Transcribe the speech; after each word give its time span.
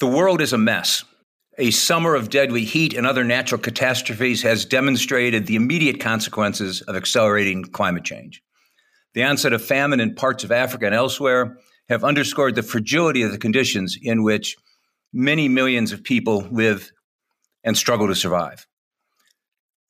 The 0.00 0.08
world 0.08 0.40
is 0.40 0.52
a 0.52 0.58
mess. 0.58 1.04
A 1.56 1.70
summer 1.70 2.16
of 2.16 2.28
deadly 2.28 2.64
heat 2.64 2.94
and 2.94 3.06
other 3.06 3.22
natural 3.22 3.60
catastrophes 3.60 4.42
has 4.42 4.64
demonstrated 4.64 5.46
the 5.46 5.54
immediate 5.54 6.00
consequences 6.00 6.82
of 6.82 6.96
accelerating 6.96 7.62
climate 7.62 8.02
change. 8.02 8.42
The 9.14 9.22
onset 9.22 9.52
of 9.52 9.64
famine 9.64 10.00
in 10.00 10.16
parts 10.16 10.42
of 10.42 10.50
Africa 10.50 10.86
and 10.86 10.94
elsewhere 10.96 11.58
have 11.88 12.02
underscored 12.02 12.56
the 12.56 12.64
fragility 12.64 13.22
of 13.22 13.30
the 13.30 13.38
conditions 13.38 13.96
in 14.02 14.24
which 14.24 14.56
many 15.12 15.48
millions 15.48 15.92
of 15.92 16.02
people 16.02 16.48
live 16.50 16.90
and 17.62 17.78
struggle 17.78 18.08
to 18.08 18.16
survive. 18.16 18.66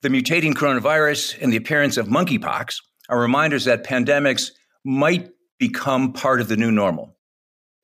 The 0.03 0.11
mutating 0.11 0.53
coronavirus 0.53 1.41
and 1.41 1.51
the 1.51 1.57
appearance 1.57 1.97
of 1.97 2.09
monkeypox 2.09 2.77
are 3.09 3.19
reminders 3.19 3.65
that 3.65 3.87
pandemics 3.87 4.51
might 4.85 5.31
become 5.59 6.13
part 6.13 6.43
of 6.43 6.49
the 6.49 6.59
new 6.59 6.71
normal. 6.71 7.14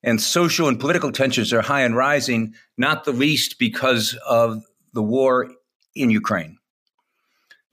And 0.03 0.19
social 0.19 0.67
and 0.67 0.79
political 0.79 1.11
tensions 1.11 1.53
are 1.53 1.61
high 1.61 1.81
and 1.81 1.95
rising, 1.95 2.55
not 2.77 3.03
the 3.03 3.11
least 3.11 3.59
because 3.59 4.17
of 4.27 4.63
the 4.93 5.03
war 5.03 5.51
in 5.95 6.09
Ukraine. 6.09 6.57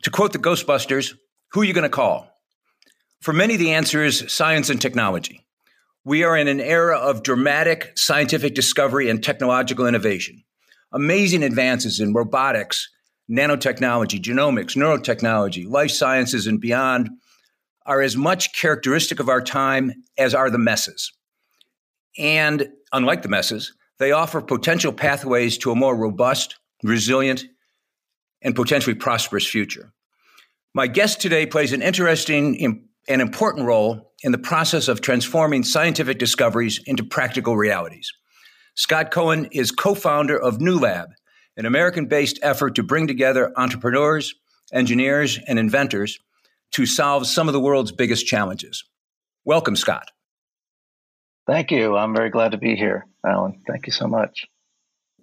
To 0.03 0.11
quote 0.11 0.33
the 0.33 0.39
Ghostbusters, 0.39 1.15
who 1.53 1.63
are 1.63 1.65
you 1.65 1.73
going 1.73 1.83
to 1.83 1.89
call? 1.89 2.31
For 3.21 3.33
many, 3.33 3.57
the 3.57 3.73
answer 3.73 4.05
is 4.05 4.25
science 4.29 4.71
and 4.71 4.81
technology. 4.81 5.45
We 6.05 6.23
are 6.23 6.37
in 6.37 6.49
an 6.49 6.61
era 6.61 6.97
of 6.97 7.23
dramatic 7.23 7.93
scientific 7.97 8.55
discovery 8.55 9.11
and 9.11 9.23
technological 9.23 9.87
innovation. 9.87 10.45
Amazing 10.93 11.43
advances 11.43 12.01
in 12.01 12.15
robotics, 12.15 12.89
nanotechnology, 13.31 14.21
genomics, 14.21 14.77
neurotechnology, 14.77 15.69
life 15.69 15.91
sciences, 15.91 16.47
and 16.47 16.61
beyond 16.61 17.11
are 17.85 18.01
as 18.01 18.17
much 18.17 18.55
characteristic 18.59 19.19
of 19.19 19.29
our 19.29 19.43
time 19.43 19.93
as 20.17 20.35
are 20.35 20.51
the 20.51 20.59
messes. 20.59 21.13
And 22.19 22.69
unlike 22.93 23.23
the 23.23 23.29
messes, 23.29 23.73
they 23.99 24.13
offer 24.13 24.41
potential 24.41 24.93
pathways 24.93 25.59
to 25.59 25.71
a 25.71 25.77
more 25.77 25.97
robust, 25.97 26.57
resilient, 26.83 27.45
and 28.43 28.55
potentially 28.55 28.95
prosperous 28.95 29.47
future. 29.47 29.93
My 30.75 30.87
guest 30.87 31.21
today 31.21 31.47
plays 31.47 31.73
an 31.73 31.83
interesting 31.83 32.89
and 33.09 33.23
important 33.23 33.67
role 33.67 34.13
in 34.23 34.33
the 34.33 34.39
process 34.39 34.89
of 34.89 35.01
transforming 35.01 35.63
scientific 35.63 36.19
discoveries 36.19 36.81
into 36.87 37.05
practical 37.05 37.57
realities. 37.57 38.13
Scott 38.75 39.11
Cohen 39.11 39.49
is 39.51 39.73
co 39.73 39.95
founder 39.95 40.39
of 40.39 40.61
New 40.61 40.79
Lab, 40.79 41.09
an 41.57 41.67
American 41.67 42.07
based 42.07 42.39
effort 42.43 42.75
to 42.77 42.83
bring 42.83 43.07
together 43.07 43.53
entrepreneurs, 43.57 44.35
engineers, 44.73 45.39
and 45.49 45.59
inventors 45.59 46.19
to 46.73 46.87
solve 46.87 47.27
some 47.27 47.49
of 47.49 47.55
the 47.55 47.61
world's 47.61 47.93
biggest 47.93 48.27
challenges. 48.27 48.85
Welcome, 49.45 49.75
Scott. 49.75 50.11
Thank 51.49 51.71
you. 51.71 51.97
I'm 51.97 52.15
very 52.15 52.29
glad 52.29 52.53
to 52.53 52.59
be 52.59 52.77
here, 52.77 53.07
Alan. 53.27 53.63
Thank 53.67 53.87
you 53.87 53.93
so 53.93 54.07
much. 54.07 54.47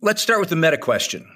Let's 0.01 0.23
start 0.23 0.39
with 0.39 0.49
the 0.49 0.55
meta 0.55 0.77
question 0.77 1.29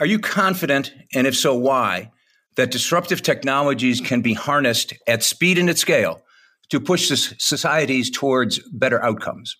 Are 0.00 0.06
you 0.06 0.18
confident, 0.18 0.92
and 1.14 1.26
if 1.26 1.36
so, 1.36 1.54
why, 1.54 2.10
that 2.56 2.72
disruptive 2.72 3.22
technologies 3.22 4.00
can 4.00 4.20
be 4.20 4.34
harnessed 4.34 4.92
at 5.06 5.22
speed 5.22 5.56
and 5.56 5.70
at 5.70 5.78
scale 5.78 6.20
to 6.70 6.80
push 6.80 7.08
societies 7.38 8.10
towards 8.10 8.58
better 8.70 9.02
outcomes? 9.04 9.56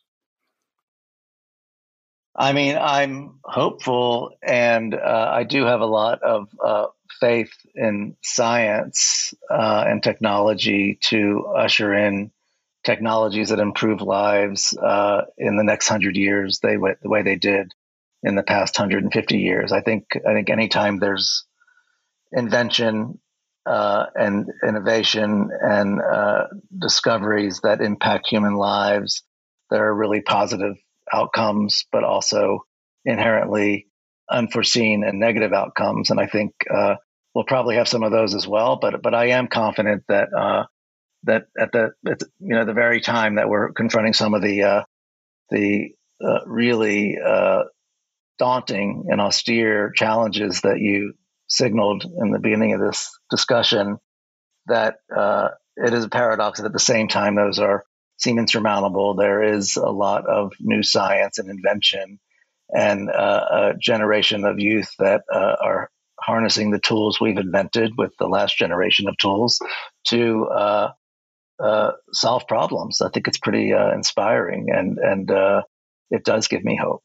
I 2.35 2.53
mean, 2.53 2.77
I'm 2.77 3.39
hopeful, 3.45 4.33
and 4.43 4.95
uh, 4.95 5.31
I 5.33 5.45
do 5.45 5.67
have 5.67 5.83
a 5.83 5.87
lot 5.87 6.21
of 6.23 6.49
uh, 6.65 6.87
faith 7.21 7.53
in 7.77 8.17
science 8.25 9.35
uh, 9.51 9.85
and 9.87 10.03
technology 10.03 10.99
to 11.03 11.47
usher 11.55 11.95
in 11.95 12.33
technologies 12.85 13.51
that 13.51 13.59
improve 13.59 14.01
lives 14.03 14.77
uh, 14.77 15.23
in 15.39 15.57
the 15.57 15.65
next 15.65 15.89
hundred 15.89 16.17
years. 16.17 16.61
They 16.63 16.77
the 16.77 17.09
way 17.09 17.23
they 17.23 17.37
did 17.37 17.73
in 18.23 18.35
the 18.37 18.43
past 18.43 18.79
150 18.79 19.39
years. 19.39 19.73
I 19.73 19.81
think 19.81 20.05
I 20.29 20.33
think 20.33 20.51
anytime 20.51 20.99
there's 20.99 21.45
invention 22.33 23.19
uh, 23.67 24.07
and 24.15 24.49
innovation 24.67 25.51
and 25.61 26.01
uh, 26.01 26.45
discoveries 26.77 27.61
that 27.63 27.81
impact 27.81 28.27
human 28.29 28.55
lives, 28.55 29.23
there 29.71 29.87
are 29.87 29.95
really 29.95 30.21
positive 30.21 30.77
outcomes, 31.13 31.87
but 31.93 32.05
also 32.05 32.65
inherently 33.05 33.89
unforeseen 34.31 35.05
and 35.05 35.21
negative 35.21 35.53
outcomes. 35.53 36.11
And 36.11 36.19
I 36.19 36.27
think 36.27 36.53
uh, 36.73 36.97
we'll 37.35 37.45
probably 37.45 37.77
have 37.77 37.89
some 37.89 38.03
of 38.03 38.13
those 38.13 38.35
as 38.35 38.47
well. 38.47 38.79
But 38.81 39.03
but 39.03 39.15
I 39.15 39.27
am 39.31 39.49
confident 39.49 40.05
that 40.09 40.29
uh, 40.37 40.65
that 41.25 41.47
at 41.59 41.73
the 41.73 41.91
at, 42.09 42.23
you 42.41 42.55
know 42.55 42.65
the 42.65 42.73
very 42.73 43.01
time 43.01 43.37
that 43.37 43.49
we're 43.49 43.73
confronting 43.73 44.13
some 44.13 44.35
of 44.35 44.43
the 44.43 44.63
uh, 44.63 44.85
the 45.51 45.91
uh, 46.25 46.45
really 46.47 47.17
uh, 47.25 47.65
daunting 48.39 49.07
and 49.09 49.21
austere 49.21 49.91
challenges 49.91 50.63
that 50.63 50.79
you 50.79 51.15
signaled 51.49 52.05
in 52.05 52.31
the 52.31 52.39
beginning 52.39 52.73
of 52.75 52.81
this 52.81 53.11
discussion, 53.31 53.99
that 54.67 54.97
uh, 55.15 55.49
it 55.77 55.93
is 55.93 56.05
a 56.05 56.09
paradox 56.09 56.59
that 56.59 56.67
at 56.67 56.73
the 56.73 56.79
same 56.79 57.09
time 57.09 57.35
those 57.35 57.59
are 57.59 57.85
seem 58.19 58.39
insurmountable. 58.39 59.15
There 59.15 59.43
is 59.43 59.77
a 59.77 59.91
lot 59.91 60.27
of 60.29 60.53
new 60.61 60.83
science 60.83 61.39
and 61.39 61.51
invention, 61.51 62.19
and 62.71 63.11
uh, 63.11 63.45
a 63.51 63.73
generation 63.81 64.45
of 64.45 64.59
youth 64.59 64.91
that 64.99 65.23
uh, 65.33 65.57
are 65.63 65.91
harnessing 66.21 66.71
the 66.71 66.79
tools 66.79 67.21
we've 67.21 67.39
invented 67.39 67.93
with 67.97 68.13
the 68.19 68.29
last 68.29 68.57
generation 68.57 69.09
of 69.09 69.17
tools 69.19 69.59
to 70.07 70.47
uh, 70.47 70.93
uh 71.63 71.93
solve 72.13 72.47
problems. 72.49 73.01
I 73.01 73.09
think 73.11 73.29
it's 73.29 73.39
pretty 73.39 73.73
uh, 73.73 73.93
inspiring, 73.93 74.69
and 74.71 74.99
and 74.99 75.31
uh, 75.31 75.63
it 76.11 76.25
does 76.25 76.49
give 76.49 76.65
me 76.65 76.79
hope. 76.81 77.05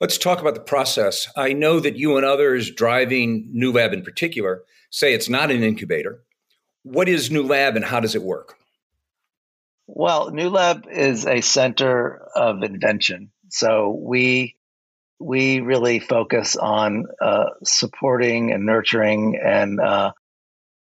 Let's 0.00 0.18
talk 0.18 0.40
about 0.40 0.54
the 0.54 0.60
process. 0.60 1.28
I 1.36 1.52
know 1.52 1.78
that 1.78 1.96
you 1.96 2.16
and 2.16 2.26
others 2.26 2.72
driving 2.72 3.48
New 3.52 3.72
Lab 3.72 3.92
in 3.92 4.02
particular 4.02 4.62
say 4.90 5.14
it's 5.14 5.28
not 5.28 5.50
an 5.50 5.62
incubator. 5.62 6.24
What 6.82 7.08
is 7.08 7.30
New 7.30 7.44
Lab 7.44 7.76
and 7.76 7.84
how 7.84 8.00
does 8.00 8.16
it 8.16 8.22
work? 8.22 8.56
Well, 9.86 10.30
New 10.30 10.48
Lab 10.48 10.86
is 10.90 11.26
a 11.26 11.40
center 11.40 12.26
of 12.34 12.62
invention. 12.62 13.30
So 13.50 13.96
we 14.02 14.56
we 15.20 15.60
really 15.60 16.00
focus 16.00 16.56
on 16.56 17.06
uh, 17.20 17.50
supporting 17.62 18.50
and 18.50 18.66
nurturing 18.66 19.38
and 19.40 19.78
uh, 19.78 20.12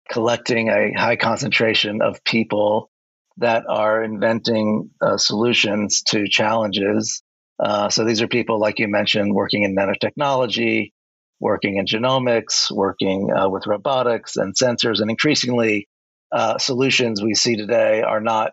collecting 0.09 0.69
a 0.69 0.93
high 0.93 1.15
concentration 1.15 2.01
of 2.01 2.23
people 2.23 2.89
that 3.37 3.63
are 3.67 4.03
inventing 4.03 4.91
uh, 5.01 5.17
solutions 5.17 6.03
to 6.03 6.27
challenges. 6.27 7.23
Uh, 7.59 7.89
so 7.89 8.03
these 8.03 8.21
are 8.21 8.27
people, 8.27 8.59
like 8.59 8.79
you 8.79 8.87
mentioned, 8.87 9.33
working 9.33 9.63
in 9.63 9.75
nanotechnology, 9.75 10.91
working 11.39 11.77
in 11.77 11.85
genomics, 11.85 12.69
working 12.71 13.29
uh, 13.31 13.49
with 13.49 13.67
robotics 13.67 14.35
and 14.35 14.55
sensors, 14.55 15.01
and 15.01 15.09
increasingly 15.09 15.87
uh, 16.31 16.57
solutions 16.57 17.21
we 17.21 17.33
see 17.33 17.55
today 17.55 18.01
are 18.01 18.21
not 18.21 18.51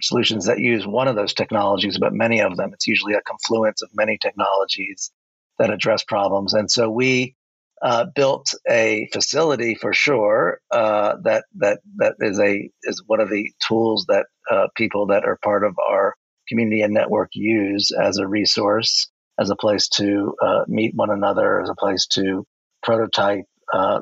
solutions 0.00 0.46
that 0.46 0.60
use 0.60 0.86
one 0.86 1.08
of 1.08 1.16
those 1.16 1.34
technologies, 1.34 1.98
but 1.98 2.12
many 2.12 2.40
of 2.40 2.56
them. 2.56 2.70
It's 2.72 2.86
usually 2.86 3.14
a 3.14 3.22
confluence 3.22 3.82
of 3.82 3.90
many 3.94 4.18
technologies 4.18 5.10
that 5.58 5.70
address 5.70 6.04
problems. 6.04 6.54
And 6.54 6.70
so 6.70 6.88
we 6.88 7.34
uh, 7.82 8.06
built 8.14 8.54
a 8.68 9.08
facility 9.12 9.74
for 9.74 9.92
sure 9.92 10.60
uh, 10.70 11.16
that 11.22 11.44
that 11.56 11.80
that 11.96 12.14
is 12.20 12.38
a 12.40 12.70
is 12.84 13.02
one 13.06 13.20
of 13.20 13.30
the 13.30 13.50
tools 13.66 14.06
that 14.08 14.26
uh, 14.50 14.68
people 14.76 15.06
that 15.06 15.24
are 15.24 15.38
part 15.42 15.64
of 15.64 15.76
our 15.78 16.14
community 16.48 16.82
and 16.82 16.94
network 16.94 17.30
use 17.34 17.90
as 17.92 18.18
a 18.18 18.26
resource, 18.26 19.10
as 19.38 19.50
a 19.50 19.56
place 19.56 19.88
to 19.88 20.34
uh, 20.42 20.64
meet 20.66 20.94
one 20.94 21.10
another, 21.10 21.60
as 21.60 21.68
a 21.68 21.74
place 21.74 22.06
to 22.06 22.44
prototype, 22.82 23.44
uh, 23.72 24.00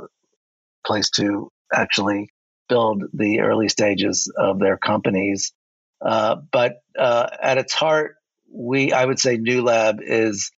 place 0.87 1.11
to 1.11 1.51
actually 1.75 2.31
build 2.69 3.03
the 3.13 3.41
early 3.41 3.69
stages 3.69 4.33
of 4.39 4.59
their 4.59 4.77
companies. 4.79 5.53
But 6.01 6.75
uh, 6.99 7.29
at 7.43 7.59
its 7.59 7.75
heart, 7.75 8.15
we 8.51 8.93
I 8.93 9.05
would 9.05 9.19
say 9.19 9.37
New 9.37 9.63
Lab 9.63 9.99
is 10.01 10.51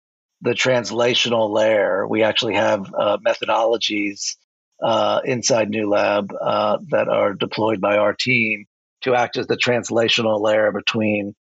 the 0.47 0.55
translational 0.55 1.53
layer. 1.53 2.07
We 2.07 2.23
actually 2.23 2.55
have 2.55 2.87
uh, 2.95 3.19
methodologies 3.19 4.37
uh, 4.81 5.21
inside 5.25 5.71
New 5.71 5.91
Lab 5.91 6.33
uh, 6.41 6.79
that 6.91 7.09
are 7.09 7.35
deployed 7.35 7.81
by 7.81 7.97
our 7.97 8.15
team 8.15 8.67
to 9.03 9.15
act 9.15 9.37
as 9.37 9.49
the 9.49 9.57
translational 9.57 10.41
layer 10.41 10.71
between 10.73 11.35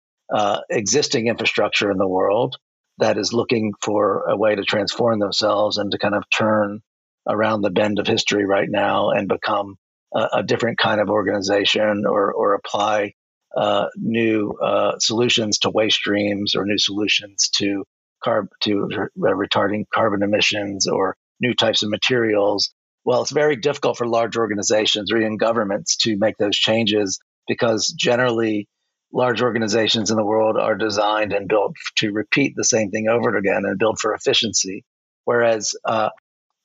existing 0.69 1.27
infrastructure 1.27 1.91
in 1.91 1.97
the 1.97 2.07
world 2.07 2.55
that 2.97 3.17
is 3.17 3.33
looking 3.33 3.73
for 3.81 4.29
a 4.29 4.37
way 4.37 4.55
to 4.55 4.63
transform 4.63 5.19
themselves 5.19 5.77
and 5.77 5.91
to 5.91 5.97
kind 5.97 6.15
of 6.15 6.23
turn 6.29 6.79
around 7.27 7.61
the 7.61 7.69
bend 7.69 7.99
of 7.99 8.07
history 8.07 8.45
right 8.45 8.69
now 8.69 9.09
and 9.09 9.27
become 9.27 9.75
a, 10.15 10.27
a 10.35 10.43
different 10.43 10.77
kind 10.77 11.01
of 11.01 11.09
organization 11.09 12.05
or, 12.07 12.31
or 12.31 12.53
apply 12.53 13.13
uh, 13.55 13.87
new 13.97 14.53
uh, 14.61 14.97
solutions 14.99 15.59
to 15.59 15.69
waste 15.69 15.97
streams 15.97 16.55
or 16.55 16.65
new 16.65 16.77
solutions 16.77 17.49
to 17.49 17.83
carb 18.25 18.47
to 18.61 19.07
retarding 19.17 19.85
carbon 19.93 20.23
emissions 20.23 20.87
or 20.87 21.15
new 21.39 21.53
types 21.53 21.83
of 21.83 21.89
materials. 21.89 22.73
Well, 23.05 23.21
it's 23.21 23.31
very 23.31 23.55
difficult 23.55 23.97
for 23.97 24.07
large 24.07 24.37
organizations 24.37 25.11
or 25.11 25.17
even 25.17 25.37
governments 25.37 25.97
to 25.97 26.17
make 26.17 26.37
those 26.37 26.57
changes 26.57 27.19
because 27.47 27.87
generally 27.87 28.67
large 29.11 29.41
organizations 29.41 30.09
in 30.09 30.17
the 30.17 30.25
world 30.25 30.57
are 30.57 30.75
designed 30.75 31.33
and 31.33 31.47
built 31.47 31.75
to 31.97 32.11
repeat 32.11 32.53
the 32.55 32.63
same 32.63 32.89
thing 32.89 33.07
over 33.07 33.29
and 33.29 33.37
again 33.37 33.63
and 33.65 33.77
build 33.77 33.99
for 33.99 34.13
efficiency. 34.13 34.83
Whereas 35.25 35.73
uh, 35.85 36.09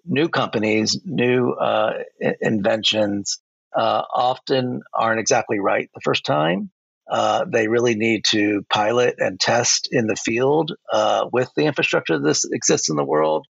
new 0.04 0.28
companies, 0.28 0.98
new 1.04 1.52
uh, 1.52 1.92
inventions 2.40 3.38
uh, 3.76 4.02
often 4.12 4.82
aren't 4.94 5.20
exactly 5.20 5.58
right 5.58 5.90
the 5.94 6.00
first 6.02 6.24
time. 6.24 6.70
Uh, 7.10 7.44
they 7.50 7.68
really 7.68 7.94
need 7.94 8.24
to 8.24 8.62
pilot 8.70 9.16
and 9.18 9.40
test 9.40 9.88
in 9.90 10.06
the 10.06 10.16
field 10.16 10.72
uh, 10.92 11.26
with 11.32 11.50
the 11.56 11.64
infrastructure 11.64 12.18
that 12.18 12.48
exists 12.52 12.90
in 12.90 12.96
the 12.96 13.04
world. 13.04 13.46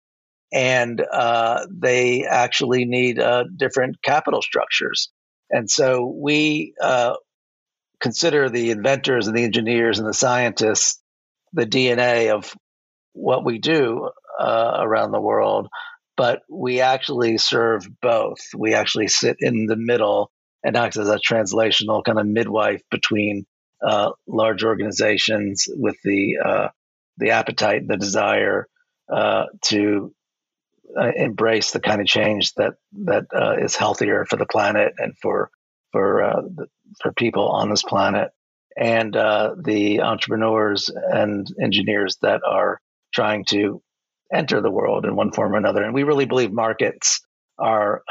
And 0.53 1.01
uh, 1.01 1.65
they 1.69 2.25
actually 2.25 2.85
need 2.85 3.19
uh, 3.19 3.45
different 3.55 4.01
capital 4.01 4.41
structures. 4.41 5.09
And 5.49 5.69
so 5.69 6.05
we 6.05 6.73
uh, 6.81 7.15
consider 7.99 8.49
the 8.49 8.71
inventors 8.71 9.27
and 9.27 9.35
the 9.35 9.43
engineers 9.43 9.99
and 9.99 10.07
the 10.07 10.13
scientists 10.13 10.99
the 11.53 11.65
DNA 11.65 12.33
of 12.33 12.53
what 13.13 13.45
we 13.45 13.57
do 13.57 14.09
around 14.39 15.11
the 15.11 15.21
world. 15.21 15.67
But 16.15 16.41
we 16.49 16.81
actually 16.81 17.37
serve 17.37 17.87
both. 18.01 18.39
We 18.55 18.73
actually 18.73 19.07
sit 19.07 19.37
in 19.39 19.65
the 19.67 19.75
middle 19.75 20.31
and 20.63 20.75
acts 20.75 20.97
as 20.97 21.09
a 21.09 21.17
translational 21.17 22.03
kind 22.03 22.19
of 22.19 22.25
midwife 22.25 22.81
between 22.89 23.45
uh, 23.85 24.11
large 24.27 24.63
organizations 24.63 25.67
with 25.69 25.95
the 26.03 26.37
uh, 26.43 26.67
the 27.17 27.31
appetite, 27.31 27.87
the 27.87 27.97
desire 27.97 28.67
uh, 29.11 29.45
to 29.63 30.13
uh, 30.99 31.11
embrace 31.15 31.71
the 31.71 31.79
kind 31.79 32.01
of 32.01 32.07
change 32.07 32.53
that 32.53 32.73
that 33.05 33.25
uh, 33.35 33.55
is 33.57 33.75
healthier 33.75 34.25
for 34.25 34.37
the 34.37 34.45
planet 34.45 34.93
and 34.97 35.17
for 35.21 35.49
for 35.91 36.23
uh, 36.23 36.41
for 37.01 37.11
people 37.13 37.49
on 37.49 37.69
this 37.69 37.83
planet, 37.83 38.31
and 38.77 39.13
the 39.13 40.01
entrepreneurs 40.01 40.89
and 41.11 41.47
engineers 41.61 42.17
that 42.21 42.41
are 42.45 42.79
trying 43.13 43.45
to 43.45 43.81
enter 44.33 44.59
the 44.59 44.71
world 44.71 45.05
in 45.05 45.15
one 45.15 45.31
form 45.31 45.53
or 45.53 45.57
another. 45.57 45.83
And 45.83 45.93
we 45.93 46.03
really 46.03 46.25
believe 46.25 46.51
markets 46.51 47.21
are 47.57 48.01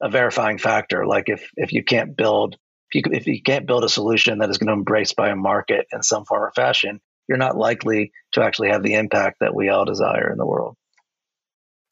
a 0.00 0.08
verifying 0.08 0.58
factor. 0.58 1.06
Like 1.06 1.28
if 1.28 1.50
if 1.56 1.72
you 1.72 1.84
can't 1.84 2.16
build 2.16 2.56
if 2.90 3.06
you, 3.06 3.12
if 3.12 3.26
you 3.26 3.42
can't 3.42 3.66
build 3.66 3.84
a 3.84 3.88
solution 3.88 4.38
that 4.38 4.50
is 4.50 4.58
going 4.58 4.68
to 4.68 4.72
embrace 4.72 5.12
by 5.12 5.28
a 5.28 5.36
market 5.36 5.86
in 5.92 6.02
some 6.02 6.24
form 6.24 6.44
or 6.44 6.52
fashion, 6.52 7.00
you're 7.28 7.38
not 7.38 7.56
likely 7.56 8.12
to 8.32 8.42
actually 8.42 8.70
have 8.70 8.82
the 8.82 8.94
impact 8.94 9.40
that 9.40 9.54
we 9.54 9.68
all 9.68 9.84
desire 9.84 10.30
in 10.30 10.38
the 10.38 10.46
world. 10.46 10.76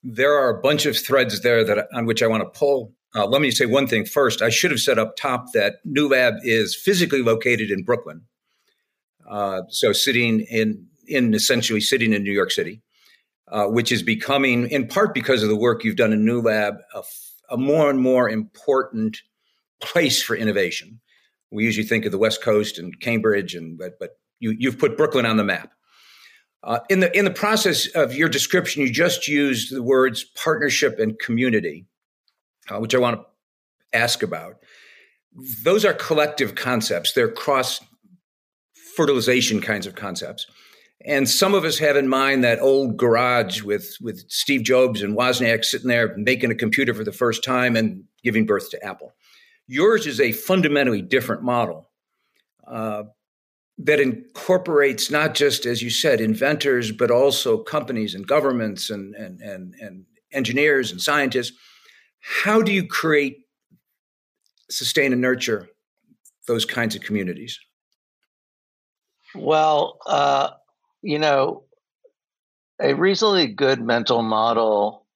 There 0.02 0.34
are 0.34 0.48
a 0.48 0.60
bunch 0.60 0.86
of 0.86 0.96
threads 0.96 1.40
there 1.42 1.64
that 1.64 1.88
on 1.92 2.06
which 2.06 2.22
I 2.22 2.26
want 2.26 2.42
to 2.42 2.58
pull. 2.58 2.94
Uh, 3.14 3.26
let 3.26 3.40
me 3.40 3.50
say 3.50 3.66
one 3.66 3.86
thing 3.86 4.04
first. 4.04 4.40
I 4.40 4.50
should 4.50 4.70
have 4.70 4.80
said 4.80 4.98
up 4.98 5.16
top 5.16 5.52
that 5.52 5.76
New 5.84 6.08
Lab 6.08 6.34
is 6.42 6.74
physically 6.74 7.22
located 7.22 7.70
in 7.70 7.82
Brooklyn, 7.82 8.22
uh, 9.28 9.62
so 9.68 9.92
sitting 9.92 10.40
in 10.40 10.86
in 11.08 11.34
essentially 11.34 11.80
sitting 11.80 12.12
in 12.12 12.22
New 12.22 12.32
York 12.32 12.50
City, 12.50 12.82
uh, 13.48 13.66
which 13.66 13.92
is 13.92 14.02
becoming, 14.02 14.68
in 14.70 14.88
part 14.88 15.14
because 15.14 15.42
of 15.42 15.48
the 15.48 15.56
work 15.56 15.84
you've 15.84 15.96
done 15.96 16.12
in 16.12 16.24
New 16.24 16.40
Lab, 16.40 16.74
a 16.94 17.02
a 17.50 17.56
more 17.56 17.90
and 17.90 18.00
more 18.00 18.28
important 18.28 19.22
place 19.80 20.22
for 20.22 20.36
innovation. 20.36 21.00
We 21.50 21.64
usually 21.64 21.86
think 21.86 22.04
of 22.04 22.12
the 22.12 22.18
West 22.18 22.42
Coast 22.42 22.78
and 22.78 22.98
Cambridge, 23.00 23.54
and 23.54 23.78
but 23.78 23.98
but 23.98 24.18
you, 24.40 24.54
you've 24.58 24.78
put 24.78 24.96
Brooklyn 24.96 25.26
on 25.26 25.36
the 25.36 25.44
map. 25.44 25.72
Uh, 26.62 26.80
in 26.88 27.00
the 27.00 27.16
in 27.16 27.24
the 27.24 27.30
process 27.30 27.86
of 27.94 28.14
your 28.14 28.28
description, 28.28 28.82
you 28.82 28.90
just 28.90 29.28
used 29.28 29.74
the 29.74 29.82
words 29.82 30.24
partnership 30.24 30.98
and 30.98 31.18
community, 31.18 31.86
uh, 32.68 32.78
which 32.78 32.94
I 32.94 32.98
want 32.98 33.20
to 33.20 33.96
ask 33.96 34.22
about. 34.22 34.56
Those 35.62 35.84
are 35.84 35.92
collective 35.92 36.54
concepts. 36.54 37.12
They're 37.12 37.30
cross 37.30 37.80
fertilization 38.96 39.60
kinds 39.60 39.86
of 39.86 39.94
concepts. 39.94 40.46
And 41.04 41.28
some 41.28 41.54
of 41.54 41.64
us 41.64 41.78
have 41.78 41.96
in 41.96 42.08
mind 42.08 42.42
that 42.42 42.60
old 42.60 42.96
garage 42.96 43.62
with, 43.62 43.96
with 44.00 44.24
Steve 44.28 44.62
Jobs 44.62 45.02
and 45.02 45.16
Wozniak 45.16 45.64
sitting 45.64 45.88
there 45.88 46.16
making 46.16 46.50
a 46.50 46.54
computer 46.54 46.94
for 46.94 47.04
the 47.04 47.12
first 47.12 47.44
time 47.44 47.76
and 47.76 48.04
giving 48.24 48.46
birth 48.46 48.70
to 48.70 48.84
Apple. 48.84 49.12
Yours 49.68 50.06
is 50.06 50.20
a 50.20 50.32
fundamentally 50.32 51.02
different 51.02 51.42
model 51.42 51.90
uh, 52.66 53.04
that 53.78 54.00
incorporates 54.00 55.10
not 55.10 55.34
just, 55.34 55.66
as 55.66 55.82
you 55.82 55.90
said, 55.90 56.20
inventors, 56.20 56.90
but 56.92 57.10
also 57.10 57.58
companies 57.58 58.14
and 58.14 58.26
governments 58.26 58.90
and, 58.90 59.14
and, 59.14 59.40
and, 59.40 59.74
and 59.80 60.06
engineers 60.32 60.90
and 60.90 61.00
scientists. 61.00 61.52
How 62.20 62.62
do 62.62 62.72
you 62.72 62.86
create, 62.86 63.38
sustain, 64.70 65.12
and 65.12 65.20
nurture 65.20 65.68
those 66.48 66.64
kinds 66.64 66.96
of 66.96 67.02
communities? 67.02 67.60
Well, 69.34 69.98
uh, 70.06 70.50
you 71.06 71.20
know, 71.20 71.62
a 72.82 72.94
reasonably 72.94 73.46
good 73.46 73.80
mental 73.80 74.22
model 74.22 75.06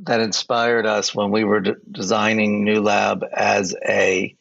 that 0.00 0.20
inspired 0.20 0.84
us 0.84 1.14
when 1.14 1.30
we 1.30 1.44
were 1.44 1.60
de- 1.60 1.76
designing 1.90 2.62
New 2.62 2.82
Lab 2.82 3.24
as 3.32 3.74
a 3.88 4.36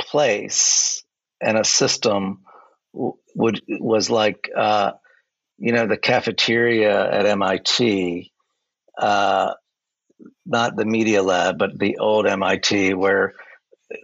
place 0.00 1.02
and 1.40 1.58
a 1.58 1.64
system 1.64 2.42
would 2.92 3.60
was 3.68 4.08
like 4.08 4.48
uh, 4.56 4.92
you 5.58 5.72
know 5.72 5.88
the 5.88 5.96
cafeteria 5.96 7.10
at 7.10 7.26
MIT, 7.26 8.32
uh, 8.96 9.52
not 10.46 10.76
the 10.76 10.84
media 10.84 11.24
lab, 11.24 11.58
but 11.58 11.76
the 11.76 11.98
old 11.98 12.28
MIT 12.28 12.94
where 12.94 13.34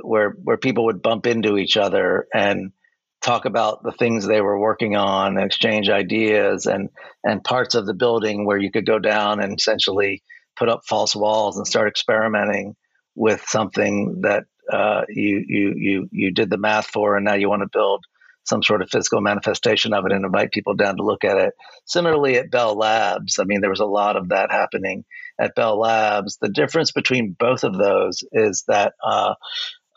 where 0.00 0.30
where 0.30 0.56
people 0.56 0.86
would 0.86 1.02
bump 1.02 1.26
into 1.28 1.56
each 1.56 1.76
other 1.76 2.26
and 2.34 2.72
talk 3.22 3.44
about 3.44 3.82
the 3.82 3.92
things 3.92 4.26
they 4.26 4.40
were 4.40 4.58
working 4.58 4.96
on 4.96 5.36
and 5.36 5.46
exchange 5.46 5.88
ideas 5.88 6.66
and 6.66 6.90
and 7.24 7.44
parts 7.44 7.74
of 7.74 7.86
the 7.86 7.94
building 7.94 8.44
where 8.44 8.58
you 8.58 8.70
could 8.70 8.86
go 8.86 8.98
down 8.98 9.40
and 9.40 9.58
essentially 9.58 10.22
put 10.56 10.68
up 10.68 10.82
false 10.88 11.14
walls 11.14 11.56
and 11.56 11.66
start 11.66 11.88
experimenting 11.88 12.74
with 13.14 13.42
something 13.46 14.22
that 14.22 14.44
uh, 14.70 15.02
you 15.08 15.44
you 15.46 15.74
you 15.76 16.08
you 16.10 16.32
did 16.32 16.50
the 16.50 16.58
math 16.58 16.86
for 16.86 17.16
and 17.16 17.24
now 17.24 17.34
you 17.34 17.48
want 17.48 17.62
to 17.62 17.68
build 17.72 18.04
some 18.44 18.62
sort 18.62 18.82
of 18.82 18.90
physical 18.90 19.20
manifestation 19.20 19.92
of 19.92 20.04
it 20.04 20.12
and 20.12 20.24
invite 20.24 20.50
people 20.50 20.74
down 20.74 20.96
to 20.96 21.04
look 21.04 21.22
at 21.22 21.38
it. 21.38 21.54
Similarly 21.84 22.38
at 22.38 22.50
Bell 22.50 22.76
Labs, 22.76 23.38
I 23.38 23.44
mean 23.44 23.60
there 23.60 23.70
was 23.70 23.80
a 23.80 23.86
lot 23.86 24.16
of 24.16 24.30
that 24.30 24.50
happening 24.50 25.04
at 25.38 25.54
Bell 25.54 25.78
Labs. 25.78 26.38
The 26.40 26.48
difference 26.48 26.90
between 26.90 27.36
both 27.38 27.62
of 27.62 27.78
those 27.78 28.24
is 28.32 28.64
that 28.66 28.94
uh, 29.04 29.34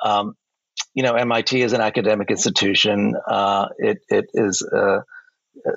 um, 0.03 0.35
you 0.93 1.03
know, 1.03 1.13
MIT 1.13 1.61
is 1.61 1.73
an 1.73 1.81
academic 1.81 2.31
institution. 2.31 3.15
Uh, 3.27 3.67
it 3.77 3.99
it 4.09 4.25
is 4.33 4.61
uh, 4.61 5.01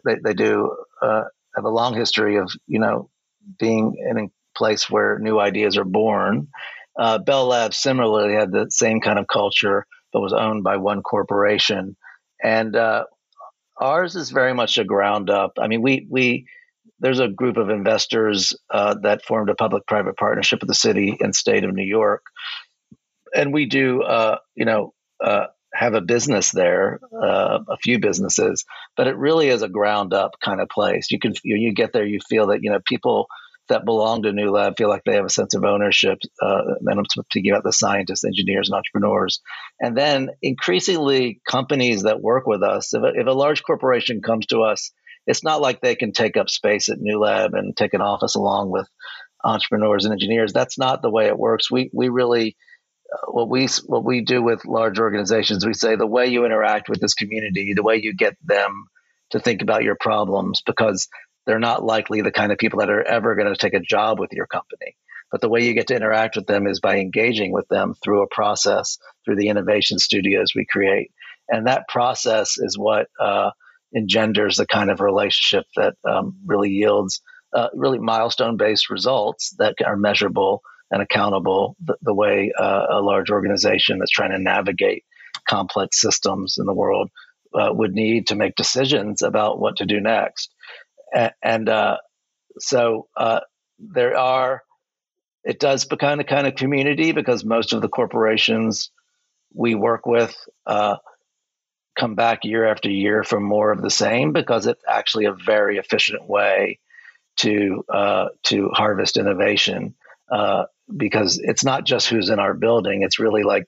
they 0.04 0.16
they 0.22 0.34
do 0.34 0.76
uh, 1.02 1.24
have 1.54 1.64
a 1.64 1.70
long 1.70 1.94
history 1.94 2.36
of 2.36 2.50
you 2.66 2.78
know 2.78 3.10
being 3.58 3.96
in 3.98 4.18
a 4.18 4.30
place 4.56 4.88
where 4.90 5.18
new 5.18 5.38
ideas 5.38 5.76
are 5.76 5.84
born. 5.84 6.48
Uh, 6.98 7.18
Bell 7.18 7.46
Labs 7.46 7.76
similarly 7.76 8.34
had 8.34 8.50
the 8.50 8.66
same 8.70 9.00
kind 9.00 9.18
of 9.18 9.26
culture, 9.28 9.86
but 10.12 10.20
was 10.20 10.32
owned 10.32 10.64
by 10.64 10.76
one 10.76 11.02
corporation, 11.02 11.96
and 12.42 12.74
uh, 12.74 13.04
ours 13.80 14.16
is 14.16 14.30
very 14.30 14.54
much 14.54 14.78
a 14.78 14.84
ground 14.84 15.30
up. 15.30 15.52
I 15.58 15.68
mean, 15.68 15.82
we 15.82 16.06
we 16.10 16.46
there's 17.00 17.20
a 17.20 17.28
group 17.28 17.56
of 17.56 17.70
investors 17.70 18.54
uh, 18.70 18.96
that 19.02 19.24
formed 19.24 19.50
a 19.50 19.54
public-private 19.54 20.16
partnership 20.16 20.60
with 20.60 20.68
the 20.68 20.74
city 20.74 21.16
and 21.20 21.34
state 21.34 21.62
of 21.62 21.72
New 21.72 21.84
York, 21.84 22.24
and 23.34 23.52
we 23.52 23.66
do 23.66 24.02
you 24.54 24.64
know 24.64 24.92
uh, 25.22 25.46
have 25.74 25.94
a 25.94 26.00
business 26.00 26.50
there, 26.50 27.00
uh, 27.12 27.58
a 27.68 27.76
few 27.76 27.98
businesses, 27.98 28.64
but 28.96 29.06
it 29.06 29.16
really 29.16 29.48
is 29.48 29.62
a 29.62 29.68
ground 29.68 30.14
up 30.14 30.32
kind 30.42 30.60
of 30.60 30.68
place. 30.68 31.10
You 31.10 31.18
can 31.18 31.34
you, 31.44 31.56
you 31.56 31.74
get 31.74 31.92
there, 31.92 32.06
you 32.06 32.20
feel 32.28 32.48
that 32.48 32.62
you 32.62 32.70
know 32.70 32.80
people 32.86 33.26
that 33.68 33.84
belong 33.84 34.22
to 34.22 34.32
New 34.32 34.50
Lab 34.50 34.78
feel 34.78 34.88
like 34.88 35.02
they 35.04 35.16
have 35.16 35.26
a 35.26 35.30
sense 35.30 35.54
of 35.54 35.62
ownership. 35.62 36.18
Uh, 36.40 36.62
and 36.86 36.98
I'm 36.98 37.04
speaking 37.30 37.52
about 37.52 37.64
the 37.64 37.72
scientists, 37.72 38.24
engineers, 38.24 38.70
and 38.70 38.76
entrepreneurs. 38.76 39.42
And 39.78 39.96
then 39.96 40.30
increasingly, 40.40 41.42
companies 41.46 42.04
that 42.04 42.22
work 42.22 42.46
with 42.46 42.62
us. 42.62 42.94
If 42.94 43.02
a, 43.02 43.12
if 43.14 43.26
a 43.26 43.32
large 43.32 43.62
corporation 43.62 44.22
comes 44.22 44.46
to 44.46 44.62
us, 44.62 44.90
it's 45.26 45.44
not 45.44 45.60
like 45.60 45.82
they 45.82 45.96
can 45.96 46.12
take 46.12 46.38
up 46.38 46.48
space 46.48 46.88
at 46.88 46.98
New 46.98 47.20
Lab 47.20 47.52
and 47.52 47.76
take 47.76 47.92
an 47.92 48.00
office 48.00 48.34
along 48.36 48.70
with 48.70 48.88
entrepreneurs 49.44 50.06
and 50.06 50.12
engineers. 50.12 50.54
That's 50.54 50.78
not 50.78 51.02
the 51.02 51.10
way 51.10 51.26
it 51.26 51.38
works. 51.38 51.70
We 51.70 51.90
we 51.92 52.08
really 52.08 52.56
what 53.28 53.48
we 53.48 53.68
what 53.86 54.04
we 54.04 54.20
do 54.20 54.42
with 54.42 54.64
large 54.64 54.98
organizations, 54.98 55.66
we 55.66 55.74
say 55.74 55.96
the 55.96 56.06
way 56.06 56.26
you 56.26 56.44
interact 56.44 56.88
with 56.88 57.00
this 57.00 57.14
community, 57.14 57.72
the 57.74 57.82
way 57.82 57.96
you 57.96 58.14
get 58.14 58.36
them 58.44 58.86
to 59.30 59.40
think 59.40 59.62
about 59.62 59.84
your 59.84 59.96
problems 59.98 60.62
because 60.64 61.08
they're 61.46 61.58
not 61.58 61.84
likely 61.84 62.20
the 62.20 62.30
kind 62.30 62.52
of 62.52 62.58
people 62.58 62.80
that 62.80 62.90
are 62.90 63.02
ever 63.02 63.34
going 63.34 63.48
to 63.48 63.56
take 63.56 63.74
a 63.74 63.80
job 63.80 64.18
with 64.18 64.32
your 64.32 64.46
company. 64.46 64.96
But 65.30 65.40
the 65.40 65.48
way 65.48 65.64
you 65.64 65.74
get 65.74 65.88
to 65.88 65.96
interact 65.96 66.36
with 66.36 66.46
them 66.46 66.66
is 66.66 66.80
by 66.80 66.98
engaging 66.98 67.52
with 67.52 67.68
them 67.68 67.94
through 68.02 68.22
a 68.22 68.28
process, 68.28 68.98
through 69.24 69.36
the 69.36 69.48
innovation 69.48 69.98
studios 69.98 70.52
we 70.54 70.64
create. 70.64 71.10
And 71.48 71.66
that 71.66 71.88
process 71.88 72.58
is 72.58 72.78
what 72.78 73.08
uh, 73.20 73.50
engenders 73.94 74.56
the 74.56 74.66
kind 74.66 74.90
of 74.90 75.00
relationship 75.00 75.66
that 75.76 75.94
um, 76.08 76.36
really 76.46 76.70
yields 76.70 77.20
uh, 77.54 77.68
really 77.74 77.98
milestone 77.98 78.56
based 78.56 78.90
results 78.90 79.54
that 79.58 79.74
are 79.84 79.96
measurable 79.96 80.62
and 80.90 81.02
accountable 81.02 81.76
the, 81.84 81.96
the 82.02 82.14
way 82.14 82.52
uh, 82.58 82.86
a 82.90 83.00
large 83.00 83.30
organization 83.30 83.98
that's 83.98 84.10
trying 84.10 84.30
to 84.30 84.38
navigate 84.38 85.04
complex 85.48 86.00
systems 86.00 86.56
in 86.58 86.66
the 86.66 86.72
world 86.72 87.10
uh, 87.54 87.70
would 87.72 87.94
need 87.94 88.26
to 88.28 88.34
make 88.34 88.54
decisions 88.56 89.22
about 89.22 89.58
what 89.58 89.76
to 89.76 89.86
do 89.86 90.00
next. 90.00 90.52
And, 91.42 91.68
uh, 91.68 91.98
so 92.58 93.08
uh, 93.16 93.40
there 93.78 94.16
are, 94.16 94.62
it 95.44 95.60
does 95.60 95.84
become 95.84 96.20
a 96.20 96.24
kind 96.24 96.46
of 96.46 96.56
community 96.56 97.12
because 97.12 97.44
most 97.44 97.72
of 97.72 97.80
the 97.80 97.88
corporations 97.88 98.90
we 99.54 99.74
work 99.74 100.06
with 100.06 100.36
uh, 100.66 100.96
come 101.98 102.14
back 102.14 102.44
year 102.44 102.66
after 102.66 102.90
year 102.90 103.22
for 103.24 103.40
more 103.40 103.70
of 103.72 103.82
the 103.82 103.90
same 103.90 104.32
because 104.32 104.66
it's 104.66 104.82
actually 104.88 105.24
a 105.24 105.32
very 105.32 105.78
efficient 105.78 106.28
way 106.28 106.78
to 107.36 107.84
uh, 107.92 108.28
to 108.44 108.68
harvest 108.70 109.16
innovation 109.16 109.94
uh, 110.30 110.64
because 110.94 111.40
it's 111.42 111.64
not 111.64 111.84
just 111.84 112.08
who's 112.08 112.30
in 112.30 112.38
our 112.38 112.54
building. 112.54 113.02
It's 113.02 113.18
really 113.18 113.42
like 113.42 113.64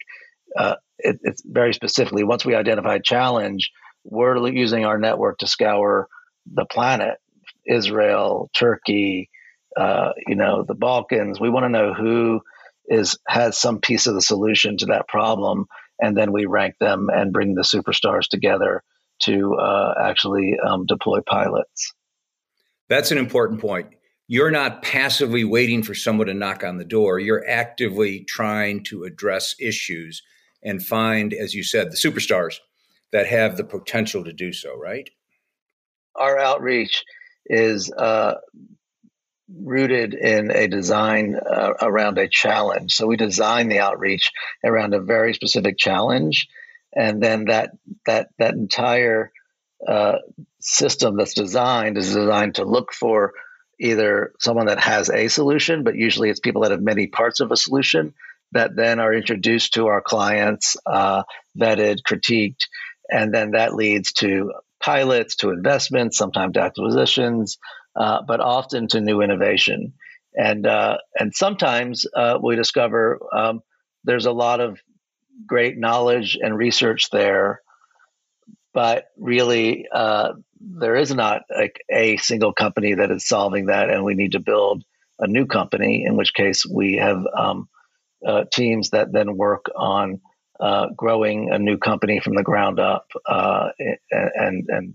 uh, 0.56 0.76
it, 0.98 1.18
it's 1.22 1.42
very 1.44 1.74
specifically 1.74 2.24
once 2.24 2.44
we 2.44 2.54
identify 2.54 2.96
a 2.96 3.02
challenge, 3.02 3.70
we're 4.04 4.46
using 4.48 4.84
our 4.84 4.98
network 4.98 5.38
to 5.38 5.46
scour 5.46 6.08
the 6.52 6.64
planet, 6.64 7.18
Israel, 7.66 8.50
Turkey, 8.54 9.30
uh, 9.76 10.10
you 10.26 10.36
know, 10.36 10.64
the 10.66 10.74
Balkans. 10.74 11.40
We 11.40 11.50
want 11.50 11.64
to 11.64 11.68
know 11.68 11.94
who 11.94 12.40
is 12.86 13.18
has 13.28 13.58
some 13.58 13.80
piece 13.80 14.06
of 14.06 14.14
the 14.14 14.22
solution 14.22 14.76
to 14.78 14.86
that 14.86 15.06
problem, 15.08 15.66
and 16.00 16.16
then 16.16 16.32
we 16.32 16.46
rank 16.46 16.74
them 16.80 17.08
and 17.12 17.32
bring 17.32 17.54
the 17.54 17.62
superstars 17.62 18.26
together 18.28 18.82
to 19.20 19.54
uh, 19.54 19.94
actually 20.02 20.56
um, 20.66 20.86
deploy 20.86 21.20
pilots. 21.20 21.92
That's 22.88 23.12
an 23.12 23.18
important 23.18 23.60
point. 23.60 23.88
You're 24.32 24.52
not 24.52 24.84
passively 24.84 25.42
waiting 25.42 25.82
for 25.82 25.92
someone 25.92 26.28
to 26.28 26.34
knock 26.34 26.62
on 26.62 26.76
the 26.76 26.84
door. 26.84 27.18
You're 27.18 27.44
actively 27.48 28.20
trying 28.20 28.84
to 28.84 29.02
address 29.02 29.56
issues 29.58 30.22
and 30.62 30.80
find, 30.80 31.34
as 31.34 31.52
you 31.52 31.64
said, 31.64 31.90
the 31.90 31.96
superstars 31.96 32.58
that 33.10 33.26
have 33.26 33.56
the 33.56 33.64
potential 33.64 34.22
to 34.22 34.32
do 34.32 34.52
so, 34.52 34.78
right? 34.78 35.10
Our 36.14 36.38
outreach 36.38 37.02
is 37.46 37.90
uh, 37.90 38.34
rooted 39.52 40.14
in 40.14 40.52
a 40.52 40.68
design 40.68 41.34
uh, 41.34 41.72
around 41.82 42.18
a 42.18 42.28
challenge. 42.28 42.94
So 42.94 43.08
we 43.08 43.16
design 43.16 43.68
the 43.68 43.80
outreach 43.80 44.30
around 44.62 44.94
a 44.94 45.00
very 45.00 45.34
specific 45.34 45.76
challenge, 45.76 46.46
and 46.94 47.20
then 47.20 47.46
that 47.46 47.72
that 48.06 48.28
that 48.38 48.54
entire 48.54 49.32
uh, 49.84 50.18
system 50.60 51.16
that's 51.16 51.34
designed 51.34 51.98
is 51.98 52.14
designed 52.14 52.54
to 52.54 52.64
look 52.64 52.92
for 52.92 53.32
either 53.80 54.32
someone 54.38 54.66
that 54.66 54.78
has 54.78 55.10
a 55.10 55.28
solution, 55.28 55.82
but 55.82 55.96
usually 55.96 56.28
it's 56.28 56.40
people 56.40 56.62
that 56.62 56.70
have 56.70 56.82
many 56.82 57.06
parts 57.06 57.40
of 57.40 57.50
a 57.50 57.56
solution 57.56 58.14
that 58.52 58.76
then 58.76 59.00
are 59.00 59.14
introduced 59.14 59.74
to 59.74 59.86
our 59.86 60.00
clients, 60.00 60.76
uh, 60.86 61.22
vetted, 61.58 62.00
critiqued, 62.08 62.66
and 63.08 63.32
then 63.34 63.52
that 63.52 63.74
leads 63.74 64.12
to 64.12 64.52
pilots, 64.80 65.36
to 65.36 65.50
investments, 65.50 66.18
sometimes 66.18 66.54
to 66.54 66.60
acquisitions, 66.60 67.58
uh, 67.96 68.22
but 68.26 68.40
often 68.40 68.88
to 68.88 69.00
new 69.00 69.20
innovation. 69.20 69.92
And 70.34 70.66
uh, 70.66 70.98
and 71.18 71.34
sometimes 71.34 72.06
uh, 72.14 72.38
we 72.40 72.54
discover 72.54 73.18
um, 73.32 73.62
there's 74.04 74.26
a 74.26 74.32
lot 74.32 74.60
of 74.60 74.78
great 75.46 75.78
knowledge 75.78 76.38
and 76.40 76.56
research 76.56 77.10
there, 77.10 77.62
but 78.72 79.06
really 79.16 79.86
uh, 79.92 80.32
there 80.60 80.96
is 80.96 81.14
not 81.14 81.42
a, 81.50 81.70
a 81.90 82.16
single 82.18 82.52
company 82.52 82.94
that 82.94 83.10
is 83.10 83.26
solving 83.26 83.66
that, 83.66 83.90
and 83.90 84.04
we 84.04 84.14
need 84.14 84.32
to 84.32 84.40
build 84.40 84.84
a 85.18 85.26
new 85.26 85.46
company. 85.46 86.04
In 86.04 86.16
which 86.16 86.34
case, 86.34 86.66
we 86.66 86.96
have 86.96 87.24
um, 87.36 87.68
uh, 88.26 88.44
teams 88.52 88.90
that 88.90 89.12
then 89.12 89.36
work 89.36 89.66
on 89.74 90.20
uh, 90.58 90.88
growing 90.96 91.50
a 91.50 91.58
new 91.58 91.78
company 91.78 92.20
from 92.20 92.34
the 92.34 92.42
ground 92.42 92.78
up, 92.78 93.06
uh, 93.26 93.70
and 94.10 94.66
and 94.68 94.94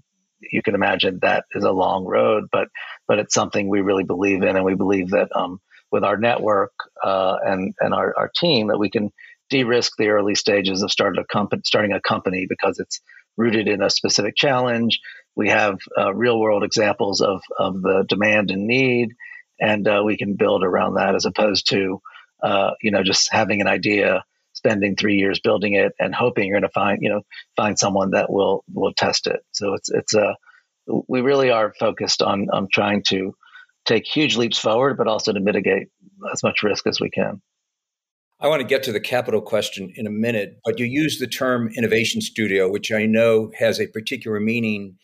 you 0.52 0.62
can 0.62 0.76
imagine 0.76 1.20
that 1.22 1.46
is 1.54 1.64
a 1.64 1.72
long 1.72 2.06
road, 2.06 2.46
but 2.52 2.68
but 3.08 3.20
it's 3.20 3.34
something 3.34 3.68
we 3.68 3.82
really 3.82 4.04
believe 4.04 4.44
in, 4.44 4.56
and 4.56 4.66
we 4.66 4.76
believe 4.76 5.10
that 5.10 5.30
um, 5.36 5.60
with 5.92 6.04
our 6.04 6.18
network 6.18 6.74
uh, 7.04 7.38
and 7.44 7.74
and 7.80 7.94
our, 7.94 8.14
our 8.18 8.30
team 8.36 8.68
that 8.68 8.78
we 8.78 8.90
can 8.90 9.12
de-risk 9.50 9.94
the 9.98 10.10
early 10.10 10.36
stages 10.36 10.82
of 10.82 10.92
a 11.00 11.24
company, 11.26 11.62
starting 11.66 11.94
a 11.94 12.02
company 12.02 12.48
because 12.48 12.80
it's 12.80 13.00
rooted 13.38 13.68
in 13.68 13.82
a 13.82 13.90
specific 13.90 14.36
challenge. 14.36 15.00
We 15.36 15.50
have 15.50 15.80
uh, 15.98 16.14
real 16.14 16.40
world 16.40 16.64
examples 16.64 17.22
of 17.22 17.42
of 17.58 17.82
the 17.82 18.06
demand 18.08 18.52
and 18.52 18.68
need, 18.68 19.10
and 19.60 19.88
uh, 19.88 20.02
we 20.06 20.18
can 20.18 20.36
build 20.36 20.64
around 20.64 20.96
that 20.96 21.16
as 21.16 21.26
opposed 21.26 21.70
to 21.70 22.02
uh, 22.42 22.72
you 22.82 22.92
know 22.92 23.04
just 23.04 23.32
having 23.32 23.62
an 23.62 23.68
idea 23.68 24.24
spending 24.54 24.96
three 24.96 25.18
years 25.18 25.40
building 25.40 25.74
it 25.74 25.92
and 26.00 26.16
hoping 26.16 26.48
you're 26.48 26.60
going 26.60 26.70
to 26.70 26.74
find 26.74 27.00
you 27.02 27.10
know 27.10 27.22
find 27.56 27.78
someone 27.78 28.12
that 28.12 28.32
will 28.32 28.64
will 28.74 28.94
test 28.94 29.28
it. 29.28 29.42
So 29.52 29.74
it's 29.74 29.90
it's 29.90 30.14
a 30.14 30.36
we 31.08 31.22
really 31.22 31.50
are 31.50 31.74
focused 31.80 32.22
on 32.22 32.48
on 32.52 32.68
trying 32.72 33.04
to 33.08 33.36
take 33.86 34.06
huge 34.06 34.38
leaps 34.38 34.58
forward, 34.58 34.98
but 34.98 35.08
also 35.08 35.32
to 35.32 35.40
mitigate 35.40 35.90
as 36.32 36.44
much 36.44 36.64
risk 36.64 36.88
as 36.88 37.00
we 37.00 37.10
can. 37.10 37.42
I 38.40 38.48
want 38.48 38.62
to 38.62 38.68
get 38.68 38.84
to 38.84 38.92
the 38.92 39.00
capital 39.00 39.42
question 39.42 39.94
in 39.96 40.08
a 40.08 40.12
minute, 40.12 40.60
but 40.66 40.80
you 40.80 40.86
use 40.86 41.20
the 41.20 41.28
term 41.28 41.70
innovation 41.76 42.22
studio, 42.22 42.70
which 42.70 42.92
I 42.92 43.06
know 43.06 43.52
has 43.58 43.80
a 43.80 43.88
particular 43.88 44.40
meaning 44.40 44.98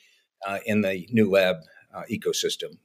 uh, 0.45 0.59
in 0.65 0.81
the 0.81 1.07
New 1.11 1.31
Lab 1.31 1.57
uh, 1.93 2.03
ecosystem. 2.11 2.77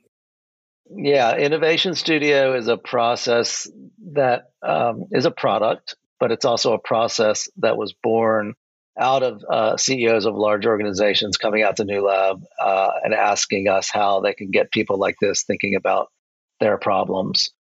Yeah, 0.89 1.37
innovation 1.37 1.95
studio 1.97 2.55
is 2.55 2.69
a 2.69 2.77
process 2.77 3.69
that 4.13 4.51
um, 4.63 5.07
is 5.11 5.25
a 5.25 5.33
product 5.33 5.97
but 6.19 6.33
it's 6.33 6.45
also 6.45 6.73
a 6.73 6.79
process 6.79 7.49
that 7.59 7.77
was 7.77 7.93
born 7.93 8.55
out 8.99 9.23
of 9.23 9.45
uh, 9.49 9.77
CEOs 9.77 10.25
of 10.25 10.35
large 10.35 10.65
organizations 10.65 11.37
coming 11.37 11.63
out 11.63 11.77
to 11.77 11.85
New 11.85 12.07
Lab 12.07 12.43
uh, 12.59 12.91
and 13.05 13.13
asking 13.13 13.69
us 13.69 13.91
how 13.91 14.21
they 14.21 14.33
can 14.33 14.51
get 14.51 14.73
people 14.73 14.99
like 14.99 15.17
this 15.21 15.43
thinking 15.43 15.75
about 15.75 16.11
their 16.61 16.79
problems. 16.79 17.51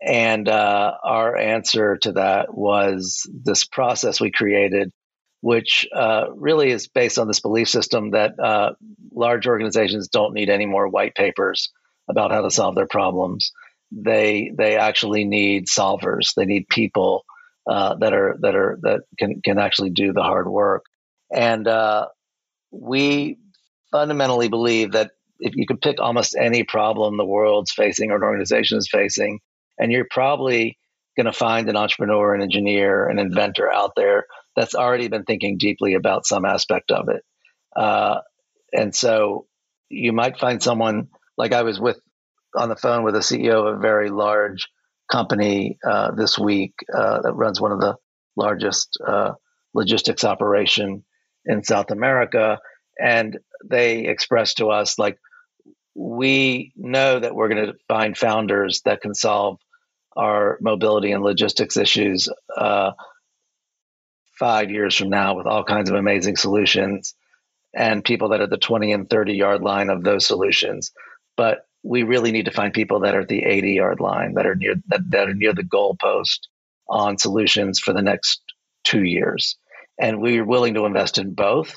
And 0.00 0.48
uh, 0.48 0.92
our 1.02 1.36
answer 1.36 1.96
to 2.02 2.12
that 2.12 2.54
was 2.54 3.28
this 3.32 3.64
process 3.64 4.20
we 4.20 4.30
created, 4.30 4.92
which 5.40 5.86
uh, 5.94 6.26
really 6.34 6.70
is 6.70 6.88
based 6.88 7.18
on 7.18 7.28
this 7.28 7.40
belief 7.40 7.68
system 7.68 8.10
that 8.10 8.38
uh, 8.38 8.72
large 9.12 9.46
organizations 9.46 10.08
don't 10.08 10.34
need 10.34 10.50
any 10.50 10.66
more 10.66 10.88
white 10.88 11.14
papers 11.14 11.70
about 12.08 12.30
how 12.30 12.42
to 12.42 12.50
solve 12.50 12.74
their 12.74 12.86
problems. 12.86 13.52
They 13.90 14.52
they 14.56 14.76
actually 14.76 15.24
need 15.24 15.66
solvers. 15.66 16.34
They 16.34 16.44
need 16.44 16.68
people 16.68 17.24
uh, 17.66 17.94
that 17.96 18.12
are 18.12 18.36
that 18.40 18.54
are 18.54 18.78
that 18.82 19.00
can 19.18 19.40
can 19.42 19.58
actually 19.58 19.90
do 19.90 20.12
the 20.12 20.22
hard 20.22 20.48
work. 20.48 20.84
And 21.32 21.66
uh, 21.66 22.08
we 22.70 23.38
fundamentally 23.90 24.48
believe 24.48 24.92
that 24.92 25.12
if 25.38 25.54
you 25.56 25.66
could 25.66 25.80
pick 25.80 26.00
almost 26.00 26.36
any 26.38 26.64
problem 26.64 27.16
the 27.16 27.24
world's 27.24 27.72
facing 27.72 28.10
or 28.10 28.16
an 28.16 28.22
organization 28.22 28.78
is 28.78 28.88
facing, 28.88 29.40
and 29.78 29.92
you're 29.92 30.06
probably 30.10 30.78
going 31.16 31.26
to 31.26 31.32
find 31.32 31.68
an 31.68 31.76
entrepreneur, 31.76 32.34
an 32.34 32.42
engineer, 32.42 33.08
an 33.08 33.18
inventor 33.18 33.72
out 33.72 33.92
there 33.96 34.26
that's 34.54 34.74
already 34.74 35.08
been 35.08 35.24
thinking 35.24 35.56
deeply 35.58 35.94
about 35.94 36.26
some 36.26 36.44
aspect 36.44 36.90
of 36.90 37.08
it. 37.08 37.22
Uh, 37.74 38.20
and 38.72 38.94
so 38.94 39.46
you 39.88 40.12
might 40.12 40.38
find 40.38 40.62
someone 40.62 41.08
like 41.36 41.52
I 41.52 41.62
was 41.62 41.80
with 41.80 42.00
on 42.54 42.68
the 42.68 42.76
phone 42.76 43.04
with 43.04 43.14
a 43.16 43.20
CEO 43.20 43.68
of 43.68 43.76
a 43.76 43.80
very 43.80 44.10
large 44.10 44.68
company 45.10 45.78
uh, 45.86 46.12
this 46.12 46.38
week 46.38 46.74
uh, 46.94 47.20
that 47.22 47.34
runs 47.34 47.60
one 47.60 47.72
of 47.72 47.80
the 47.80 47.96
largest 48.36 48.98
uh, 49.06 49.32
logistics 49.74 50.24
operation 50.24 51.04
in 51.44 51.62
South 51.62 51.90
America, 51.90 52.58
and 52.98 53.38
they 53.64 54.06
expressed 54.06 54.56
to 54.56 54.68
us 54.68 54.98
like 54.98 55.18
we 55.94 56.72
know 56.76 57.18
that 57.18 57.34
we're 57.34 57.48
going 57.48 57.66
to 57.66 57.74
find 57.88 58.16
founders 58.16 58.82
that 58.84 59.00
can 59.00 59.14
solve 59.14 59.58
our 60.16 60.58
mobility 60.60 61.12
and 61.12 61.22
logistics 61.22 61.76
issues 61.76 62.28
uh, 62.56 62.92
five 64.38 64.70
years 64.70 64.94
from 64.94 65.10
now 65.10 65.36
with 65.36 65.46
all 65.46 65.64
kinds 65.64 65.90
of 65.90 65.96
amazing 65.96 66.36
solutions 66.36 67.14
and 67.74 68.04
people 68.04 68.30
that 68.30 68.40
are 68.40 68.46
the 68.46 68.58
20 68.58 68.92
and 68.92 69.10
30 69.10 69.34
yard 69.34 69.62
line 69.62 69.90
of 69.90 70.04
those 70.04 70.26
solutions. 70.26 70.92
But 71.36 71.66
we 71.82 72.02
really 72.02 72.32
need 72.32 72.46
to 72.46 72.50
find 72.50 72.72
people 72.72 73.00
that 73.00 73.14
are 73.14 73.20
at 73.20 73.28
the 73.28 73.44
80 73.44 73.72
yard 73.72 74.00
line 74.00 74.34
that 74.34 74.46
are 74.46 74.54
near 74.54 74.76
that, 74.88 75.10
that 75.10 75.28
are 75.28 75.34
near 75.34 75.54
the 75.54 75.62
goalpost 75.62 76.40
on 76.88 77.18
solutions 77.18 77.78
for 77.78 77.92
the 77.92 78.02
next 78.02 78.40
two 78.84 79.04
years. 79.04 79.56
And 79.98 80.20
we're 80.20 80.44
willing 80.44 80.74
to 80.74 80.86
invest 80.86 81.18
in 81.18 81.34
both 81.34 81.74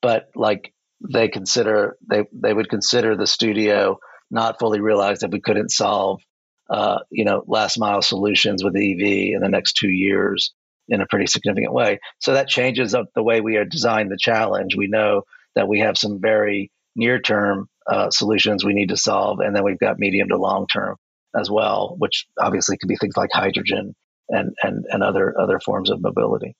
but 0.00 0.28
like 0.34 0.72
they 1.12 1.28
consider 1.28 1.96
they 2.08 2.24
they 2.32 2.52
would 2.52 2.68
consider 2.68 3.16
the 3.16 3.26
studio 3.26 3.98
not 4.30 4.58
fully 4.58 4.80
realized 4.80 5.22
that 5.22 5.30
we 5.30 5.40
couldn't 5.40 5.70
solve 5.70 6.20
uh, 6.70 6.98
you 7.10 7.24
know 7.24 7.44
last 7.46 7.78
mile 7.78 8.02
solutions 8.02 8.62
with 8.62 8.76
EV 8.76 9.32
in 9.34 9.40
the 9.40 9.48
next 9.48 9.74
two 9.74 9.88
years 9.88 10.52
in 10.88 11.00
a 11.00 11.06
pretty 11.06 11.26
significant 11.26 11.72
way. 11.72 12.00
So 12.18 12.32
that 12.32 12.48
changes 12.48 12.94
up 12.94 13.06
the 13.14 13.22
way 13.22 13.40
we 13.40 13.56
are 13.56 13.64
designed 13.64 14.10
the 14.10 14.18
challenge. 14.18 14.74
We 14.76 14.86
know 14.88 15.22
that 15.54 15.68
we 15.68 15.80
have 15.80 15.98
some 15.98 16.20
very 16.20 16.70
near 16.96 17.20
term 17.20 17.68
uh, 17.86 18.10
solutions 18.10 18.64
we 18.64 18.74
need 18.74 18.90
to 18.90 18.96
solve, 18.96 19.40
and 19.40 19.54
then 19.54 19.64
we've 19.64 19.78
got 19.78 19.98
medium 19.98 20.28
to 20.28 20.36
long 20.36 20.66
term 20.66 20.96
as 21.38 21.50
well, 21.50 21.96
which 21.98 22.26
obviously 22.40 22.76
could 22.78 22.88
be 22.88 22.96
things 22.96 23.16
like 23.16 23.30
hydrogen 23.32 23.94
and 24.28 24.54
and 24.62 24.84
and 24.88 25.02
other 25.02 25.38
other 25.38 25.60
forms 25.60 25.90
of 25.90 26.00
mobility. 26.00 26.54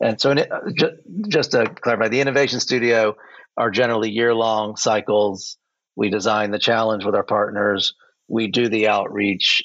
And 0.00 0.20
so, 0.20 0.30
it, 0.30 0.48
just, 0.74 0.94
just 1.28 1.50
to 1.52 1.66
clarify, 1.66 2.08
the 2.08 2.20
Innovation 2.20 2.60
Studio 2.60 3.16
are 3.56 3.70
generally 3.70 4.10
year 4.10 4.34
long 4.34 4.76
cycles. 4.76 5.57
We 5.98 6.10
design 6.10 6.52
the 6.52 6.60
challenge 6.60 7.04
with 7.04 7.16
our 7.16 7.24
partners. 7.24 7.94
We 8.28 8.46
do 8.46 8.68
the 8.68 8.86
outreach 8.86 9.64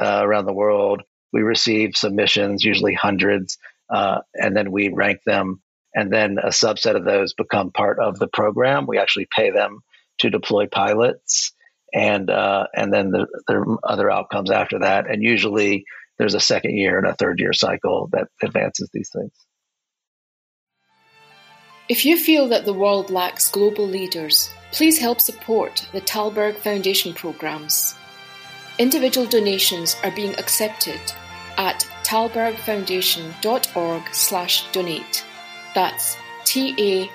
uh, 0.00 0.22
around 0.24 0.46
the 0.46 0.54
world. 0.54 1.02
We 1.30 1.42
receive 1.42 1.94
submissions, 1.94 2.64
usually 2.64 2.94
hundreds, 2.94 3.58
uh, 3.94 4.20
and 4.34 4.56
then 4.56 4.72
we 4.72 4.88
rank 4.88 5.20
them. 5.26 5.60
And 5.94 6.10
then 6.10 6.38
a 6.42 6.48
subset 6.48 6.96
of 6.96 7.04
those 7.04 7.34
become 7.34 7.70
part 7.70 7.98
of 8.00 8.18
the 8.18 8.28
program. 8.28 8.86
We 8.86 8.98
actually 8.98 9.28
pay 9.30 9.50
them 9.50 9.80
to 10.20 10.30
deploy 10.30 10.68
pilots, 10.68 11.52
and 11.92 12.30
uh, 12.30 12.66
and 12.74 12.90
then 12.90 13.10
the, 13.10 13.26
there 13.46 13.60
are 13.60 13.78
other 13.84 14.10
outcomes 14.10 14.50
after 14.50 14.78
that. 14.78 15.06
And 15.06 15.22
usually 15.22 15.84
there's 16.16 16.34
a 16.34 16.40
second 16.40 16.78
year 16.78 16.96
and 16.96 17.06
a 17.06 17.14
third 17.14 17.40
year 17.40 17.52
cycle 17.52 18.08
that 18.12 18.28
advances 18.42 18.88
these 18.94 19.10
things. 19.14 19.32
If 21.86 22.06
you 22.06 22.16
feel 22.16 22.48
that 22.48 22.64
the 22.64 22.72
world 22.72 23.10
lacks 23.10 23.50
global 23.50 23.86
leaders, 23.86 24.48
please 24.72 24.98
help 24.98 25.20
support 25.20 25.86
the 25.92 26.00
Tallberg 26.00 26.56
Foundation 26.56 27.12
programs. 27.12 27.94
Individual 28.78 29.26
donations 29.26 29.94
are 30.02 30.10
being 30.10 30.34
accepted 30.38 30.98
at 31.58 31.86
tallbergfoundation.org 32.02 34.14
slash 34.14 34.72
donate. 34.72 35.26
That's 35.74 36.16
T-A-L-L-B-E-R-G 36.46 37.12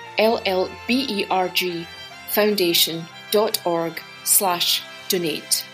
foundation.org 2.27 4.01
slash 4.23 4.83
donate. 5.07 5.65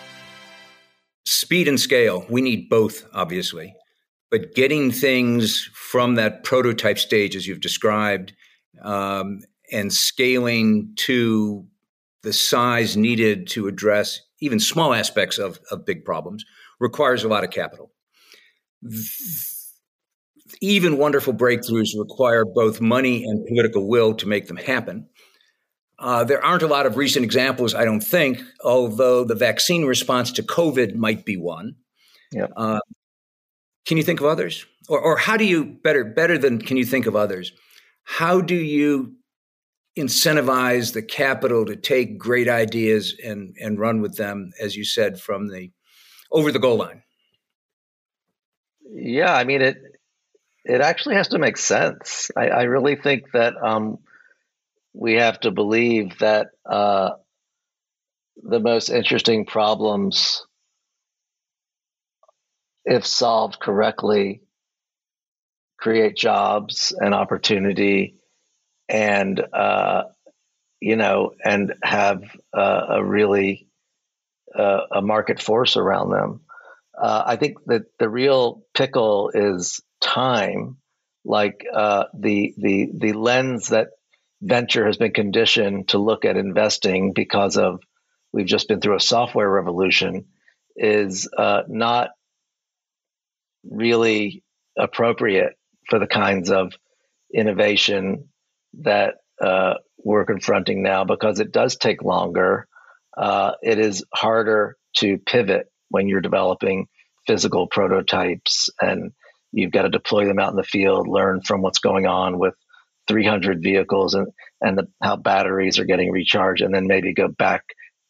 Speed 1.25 1.67
and 1.67 1.81
scale, 1.81 2.25
we 2.29 2.41
need 2.41 2.69
both, 2.69 3.05
obviously. 3.13 3.75
But 4.31 4.55
getting 4.55 4.91
things 4.91 5.69
from 5.73 6.15
that 6.15 6.45
prototype 6.45 6.97
stage, 6.97 7.35
as 7.35 7.45
you've 7.45 7.59
described, 7.59 8.31
um, 8.81 9.41
and 9.71 9.91
scaling 9.91 10.91
to 10.95 11.65
the 12.23 12.33
size 12.33 12.97
needed 12.97 13.47
to 13.47 13.67
address 13.67 14.21
even 14.39 14.59
small 14.59 14.93
aspects 14.93 15.37
of, 15.37 15.59
of 15.71 15.85
big 15.85 16.03
problems 16.03 16.45
requires 16.79 17.23
a 17.23 17.27
lot 17.27 17.43
of 17.43 17.51
capital. 17.51 17.91
Even 20.61 20.97
wonderful 20.97 21.33
breakthroughs 21.33 21.97
require 21.97 22.45
both 22.45 22.81
money 22.81 23.23
and 23.23 23.45
political 23.45 23.87
will 23.87 24.13
to 24.15 24.27
make 24.27 24.47
them 24.47 24.57
happen. 24.57 25.07
Uh, 25.97 26.23
there 26.23 26.43
aren't 26.43 26.63
a 26.63 26.67
lot 26.67 26.85
of 26.85 26.97
recent 26.97 27.23
examples, 27.23 27.73
I 27.73 27.85
don't 27.85 28.01
think, 28.01 28.41
although 28.63 29.23
the 29.23 29.35
vaccine 29.35 29.85
response 29.85 30.31
to 30.33 30.43
COVID 30.43 30.95
might 30.95 31.25
be 31.25 31.37
one. 31.37 31.75
Yep. 32.33 32.51
Uh, 32.55 32.79
can 33.85 33.97
you 33.97 34.03
think 34.03 34.19
of 34.19 34.25
others? 34.25 34.65
Or, 34.89 34.99
or 34.99 35.17
how 35.17 35.37
do 35.37 35.45
you 35.45 35.65
better 35.65 36.03
better 36.03 36.37
than 36.37 36.59
can 36.59 36.77
you 36.77 36.85
think 36.85 37.05
of 37.05 37.15
others? 37.15 37.53
How 38.05 38.39
do 38.39 38.55
you 38.55 39.15
incentivize 39.97 40.93
the 40.93 41.01
capital 41.01 41.65
to 41.65 41.75
take 41.75 42.17
great 42.17 42.47
ideas 42.47 43.15
and 43.23 43.55
and 43.59 43.79
run 43.79 44.01
with 44.01 44.15
them, 44.15 44.51
as 44.61 44.75
you 44.75 44.85
said, 44.85 45.19
from 45.19 45.49
the 45.49 45.71
over 46.31 46.51
the 46.51 46.59
goal 46.59 46.77
line? 46.77 47.03
Yeah, 48.93 49.33
I 49.33 49.43
mean 49.43 49.61
it. 49.61 49.77
It 50.63 50.81
actually 50.81 51.15
has 51.15 51.27
to 51.29 51.37
make 51.37 51.57
sense. 51.57 52.31
I, 52.35 52.47
I 52.47 52.63
really 52.63 52.95
think 52.95 53.31
that 53.33 53.53
um, 53.61 53.99
we 54.93 55.13
have 55.13 55.39
to 55.41 55.51
believe 55.51 56.17
that 56.19 56.47
uh, 56.67 57.11
the 58.41 58.59
most 58.59 58.89
interesting 58.89 59.45
problems, 59.45 60.45
if 62.83 63.05
solved 63.05 63.59
correctly, 63.59 64.41
create 65.77 66.15
jobs 66.15 66.93
and 66.97 67.13
opportunity 67.13 68.15
and 68.89 69.39
uh, 69.53 70.03
you 70.79 70.95
know 70.95 71.31
and 71.43 71.73
have 71.83 72.23
uh, 72.53 72.85
a 72.89 73.03
really 73.03 73.67
uh, 74.57 74.81
a 74.91 75.01
market 75.01 75.41
force 75.41 75.77
around 75.77 76.11
them. 76.11 76.41
Uh, 76.97 77.23
i 77.25 77.35
think 77.35 77.57
that 77.65 77.83
the 77.99 78.07
real 78.09 78.63
pickle 78.73 79.31
is 79.33 79.81
time. 80.01 80.77
Like 81.27 81.65
uh, 81.73 82.05
the 82.13 82.53
the 82.57 82.89
the 82.93 83.13
lens 83.13 83.69
that 83.69 83.89
venture 84.41 84.85
has 84.85 84.97
been 84.97 85.11
conditioned 85.11 85.89
to 85.89 85.97
look 85.97 86.23
at 86.23 86.37
investing 86.37 87.13
because 87.13 87.57
of 87.57 87.81
we've 88.31 88.45
just 88.45 88.67
been 88.67 88.79
through 88.79 88.97
a 88.97 89.01
software 89.01 89.49
revolution 89.49 90.25
is 90.75 91.27
uh, 91.35 91.63
not 91.67 92.09
really 93.67 94.43
appropriate 94.77 95.53
for 95.89 95.99
the 95.99 96.07
kinds 96.07 96.51
of 96.51 96.73
innovation 97.33 98.29
that 98.81 99.15
uh, 99.41 99.75
we're 100.03 100.25
confronting 100.25 100.83
now 100.83 101.03
because 101.03 101.39
it 101.39 101.51
does 101.51 101.75
take 101.75 102.01
longer. 102.03 102.67
Uh, 103.17 103.53
it 103.61 103.79
is 103.79 104.03
harder 104.13 104.77
to 104.97 105.17
pivot 105.17 105.67
when 105.89 106.07
you're 106.07 106.21
developing 106.21 106.87
physical 107.27 107.67
prototypes 107.67 108.69
and 108.81 109.11
you've 109.51 109.71
got 109.71 109.83
to 109.83 109.89
deploy 109.89 110.25
them 110.25 110.39
out 110.39 110.51
in 110.51 110.57
the 110.57 110.63
field, 110.63 111.07
learn 111.07 111.41
from 111.41 111.61
what's 111.61 111.79
going 111.79 112.05
on 112.05 112.37
with 112.37 112.53
300 113.07 113.61
vehicles 113.61 114.13
and, 114.13 114.27
and 114.61 114.77
the, 114.77 114.87
how 115.01 115.15
batteries 115.15 115.79
are 115.79 115.85
getting 115.85 116.11
recharged, 116.11 116.61
and 116.61 116.73
then 116.73 116.87
maybe 116.87 117.13
go 117.13 117.27
back 117.27 117.63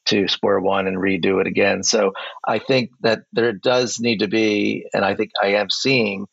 to 0.06 0.28
square 0.28 0.60
one 0.60 0.88
and 0.88 0.98
redo 0.98 1.42
it 1.42 1.48
again. 1.48 1.84
So 1.84 2.14
I 2.46 2.60
think 2.60 2.92
that 3.02 3.24
there 3.34 3.54
does 3.54 4.00
need 4.00 4.20
to 4.20 4.28
be, 4.28 4.86
and 4.94 5.04
I 5.04 5.16
think 5.16 5.32
I 5.42 5.56
am 5.56 5.70
seeing 5.70 6.28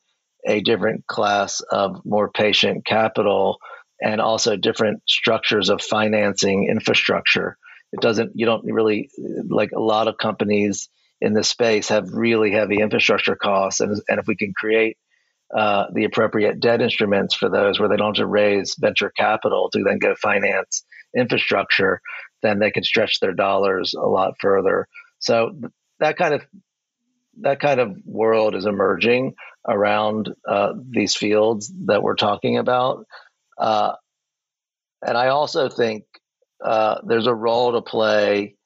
a 0.47 0.61
different 0.61 1.07
class 1.07 1.61
of 1.71 2.05
more 2.05 2.31
patient 2.31 2.85
capital 2.85 3.59
and 4.01 4.21
also 4.21 4.57
different 4.57 5.03
structures 5.09 5.69
of 5.69 5.81
financing 5.81 6.69
infrastructure. 6.69 7.57
It 7.93 8.01
doesn't, 8.01 8.33
you 8.35 8.47
don't 8.47 8.65
really, 8.65 9.11
like 9.49 9.71
a 9.73 9.81
lot 9.81 10.09
of 10.09 10.19
companies 10.19 10.89
in 11.21 11.35
this 11.35 11.49
space 11.49 11.89
have 11.89 12.13
really 12.13 12.51
heavy 12.51 12.81
infrastructure 12.81 13.37
costs. 13.37 13.81
And, 13.81 14.01
and 14.09 14.19
if 14.19 14.27
we 14.27 14.35
can 14.35 14.53
create 14.57 14.97
uh, 15.57 15.85
the 15.93 16.05
appropriate 16.05 16.59
debt 16.59 16.81
instruments 16.81 17.35
for 17.35 17.49
those 17.49 17.79
where 17.79 17.89
they 17.89 17.97
don't 17.97 18.17
have 18.17 18.25
to 18.25 18.27
raise 18.27 18.75
venture 18.81 19.13
capital 19.17 19.71
to 19.71 19.85
then 19.85 19.99
go 19.99 20.15
finance 20.15 20.83
infrastructure, 21.17 22.01
then 22.43 22.59
they 22.59 22.71
can 22.71 22.83
stretch 22.83 23.21
their 23.21 23.35
dollars 23.35 23.95
a 23.95 24.07
lot 24.07 24.35
further. 24.41 24.89
So 25.19 25.53
that 26.01 26.17
kind 26.17 26.35
of 26.35 26.43
that 27.41 27.61
kind 27.61 27.81
of 27.81 27.97
world 28.05 28.55
is 28.55 28.67
emerging 28.67 29.35
around 29.67 30.31
uh, 30.47 30.73
these 30.91 31.17
fields 31.17 31.73
that 31.87 32.03
we're 32.03 32.17
talking 32.17 32.59
about. 32.59 33.07
Uh, 33.59 33.93
and 35.07 35.17
I 35.17 35.29
also 35.29 35.69
think 35.69 36.05
uh, 36.65 37.01
there's 37.05 37.27
a 37.27 37.35
role 37.35 37.73
to 37.73 37.83
play 37.83 38.57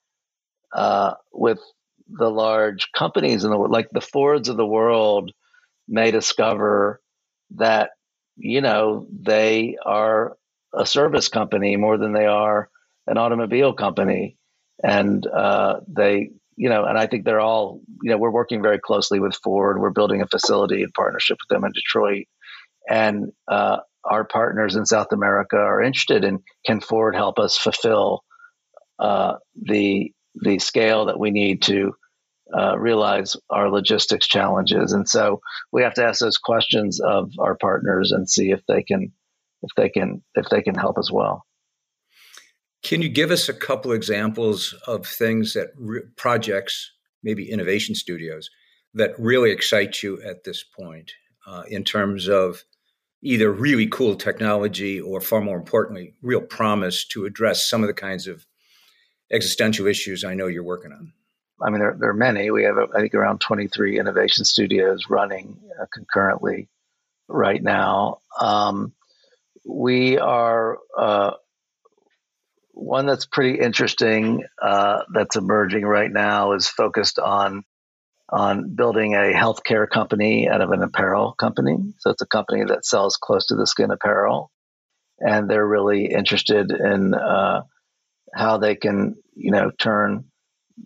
uh, 0.72 1.14
with 1.32 1.60
the 2.08 2.30
large 2.30 2.92
companies 2.92 3.44
in 3.44 3.50
the 3.50 3.58
world, 3.58 3.72
like 3.72 3.88
the 3.90 4.00
Fords 4.00 4.48
of 4.48 4.56
the 4.56 4.66
world 4.66 5.32
may 5.88 6.10
discover 6.10 7.00
that, 7.56 7.90
you 8.36 8.60
know, 8.60 9.06
they 9.10 9.76
are 9.84 10.36
a 10.72 10.86
service 10.86 11.28
company 11.28 11.76
more 11.76 11.96
than 11.96 12.12
they 12.12 12.26
are 12.26 12.68
an 13.06 13.18
automobile 13.18 13.72
company. 13.72 14.36
And 14.82 15.26
uh, 15.26 15.80
they 15.88 16.30
you 16.56 16.68
know, 16.70 16.84
and 16.84 16.98
I 16.98 17.06
think 17.06 17.24
they're 17.24 17.40
all, 17.40 17.80
you 18.02 18.10
know, 18.10 18.18
we're 18.18 18.30
working 18.30 18.62
very 18.62 18.78
closely 18.78 19.20
with 19.20 19.38
Ford. 19.44 19.80
We're 19.80 19.90
building 19.90 20.22
a 20.22 20.26
facility 20.26 20.82
in 20.82 20.90
partnership 20.92 21.38
with 21.40 21.54
them 21.54 21.64
in 21.64 21.72
Detroit. 21.72 22.26
And 22.88 23.32
uh, 23.50 23.78
our 24.04 24.24
partners 24.24 24.76
in 24.76 24.86
South 24.86 25.12
America 25.12 25.56
are 25.56 25.82
interested 25.82 26.24
in 26.24 26.40
can 26.66 26.80
Ford 26.80 27.14
help 27.16 27.38
us 27.38 27.56
fulfill 27.58 28.24
uh, 28.98 29.34
the 29.60 30.12
the 30.36 30.58
scale 30.58 31.06
that 31.06 31.18
we 31.18 31.30
need 31.30 31.62
to 31.62 31.94
uh, 32.56 32.78
realize 32.78 33.36
our 33.50 33.70
logistics 33.70 34.28
challenges. 34.28 34.92
And 34.92 35.08
so 35.08 35.40
we 35.72 35.84
have 35.84 35.94
to 35.94 36.04
ask 36.04 36.20
those 36.20 36.38
questions 36.38 37.00
of 37.00 37.32
our 37.40 37.56
partners 37.56 38.12
and 38.12 38.30
see 38.30 38.52
if 38.52 38.62
they 38.68 38.82
can 38.82 39.12
if 39.62 39.70
they 39.76 39.90
can 39.90 40.24
if 40.34 40.48
they 40.50 40.62
can 40.62 40.76
help 40.76 40.98
as 40.98 41.10
well. 41.12 41.45
Can 42.86 43.02
you 43.02 43.08
give 43.08 43.32
us 43.32 43.48
a 43.48 43.52
couple 43.52 43.90
examples 43.90 44.72
of 44.86 45.04
things 45.04 45.54
that 45.54 45.70
re- 45.74 46.02
projects, 46.14 46.92
maybe 47.20 47.50
innovation 47.50 47.96
studios, 47.96 48.48
that 48.94 49.18
really 49.18 49.50
excite 49.50 50.04
you 50.04 50.22
at 50.22 50.44
this 50.44 50.62
point 50.62 51.10
uh, 51.48 51.64
in 51.66 51.82
terms 51.82 52.28
of 52.28 52.62
either 53.22 53.50
really 53.50 53.88
cool 53.88 54.14
technology 54.14 55.00
or, 55.00 55.20
far 55.20 55.40
more 55.40 55.56
importantly, 55.56 56.14
real 56.22 56.40
promise 56.40 57.04
to 57.06 57.24
address 57.24 57.68
some 57.68 57.82
of 57.82 57.88
the 57.88 57.92
kinds 57.92 58.28
of 58.28 58.46
existential 59.32 59.88
issues 59.88 60.22
I 60.22 60.34
know 60.34 60.46
you're 60.46 60.62
working 60.62 60.92
on? 60.92 61.12
I 61.60 61.70
mean, 61.70 61.80
there, 61.80 61.96
there 61.98 62.10
are 62.10 62.14
many. 62.14 62.52
We 62.52 62.62
have, 62.62 62.76
I 62.94 63.00
think, 63.00 63.14
around 63.14 63.40
23 63.40 63.98
innovation 63.98 64.44
studios 64.44 65.10
running 65.10 65.58
uh, 65.82 65.86
concurrently 65.92 66.68
right 67.26 67.64
now. 67.64 68.20
Um, 68.40 68.92
we 69.64 70.18
are 70.18 70.78
uh, 70.96 71.32
one 72.76 73.06
that's 73.06 73.24
pretty 73.24 73.58
interesting 73.58 74.44
uh, 74.62 74.98
that's 75.12 75.36
emerging 75.36 75.84
right 75.84 76.12
now 76.12 76.52
is 76.52 76.68
focused 76.68 77.18
on 77.18 77.64
on 78.28 78.74
building 78.74 79.14
a 79.14 79.32
healthcare 79.32 79.88
company 79.88 80.48
out 80.48 80.60
of 80.60 80.72
an 80.72 80.82
apparel 80.82 81.32
company. 81.32 81.76
So 81.98 82.10
it's 82.10 82.22
a 82.22 82.26
company 82.26 82.64
that 82.64 82.84
sells 82.84 83.16
close 83.16 83.46
to 83.46 83.54
the 83.54 83.66
skin 83.66 83.90
apparel, 83.90 84.50
and 85.18 85.48
they're 85.48 85.66
really 85.66 86.06
interested 86.06 86.70
in 86.70 87.14
uh, 87.14 87.62
how 88.34 88.58
they 88.58 88.74
can, 88.76 89.14
you 89.34 89.52
know, 89.52 89.70
turn 89.78 90.26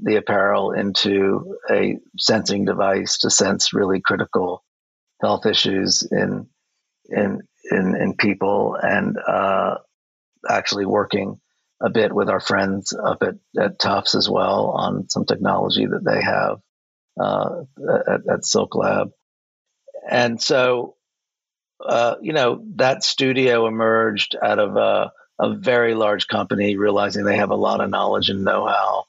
the 0.03 0.17
apparel 0.17 0.71
into 0.71 1.57
a 1.69 1.97
sensing 2.19 2.67
device 2.67 3.19
to 3.19 3.31
sense 3.31 3.73
really 3.73 4.01
critical 4.01 4.63
health 5.21 5.45
issues 5.45 6.07
in 6.09 6.47
in 7.09 7.41
in, 7.73 7.97
in 7.97 8.15
people, 8.17 8.77
and 8.81 9.17
uh, 9.27 9.79
actually 10.49 10.87
working 10.87 11.40
a 11.81 11.91
bit 11.91 12.13
with 12.13 12.29
our 12.29 12.41
friends 12.41 12.93
up 12.93 13.23
at, 13.23 13.37
at 13.59 13.79
Tufts 13.79 14.15
as 14.15 14.29
well 14.29 14.75
on 14.77 15.09
some 15.09 15.25
technology 15.25 15.87
that 15.87 16.05
they 16.05 16.23
have 16.23 16.61
uh, 17.19 17.63
at, 18.09 18.21
at, 18.31 18.45
Silk 18.45 18.75
Lab. 18.75 19.13
And 20.09 20.41
so, 20.41 20.97
uh, 21.85 22.17
you 22.21 22.33
know, 22.33 22.63
that 22.77 23.03
studio 23.03 23.67
emerged 23.67 24.37
out 24.41 24.59
of 24.59 24.77
a, 24.77 25.13
a, 25.39 25.55
very 25.55 25.95
large 25.95 26.27
company, 26.27 26.77
realizing 26.77 27.25
they 27.25 27.37
have 27.37 27.51
a 27.51 27.57
lot 27.57 27.81
of 27.81 27.91
knowledge 27.91 28.29
and 28.29 28.45
know-how, 28.45 29.05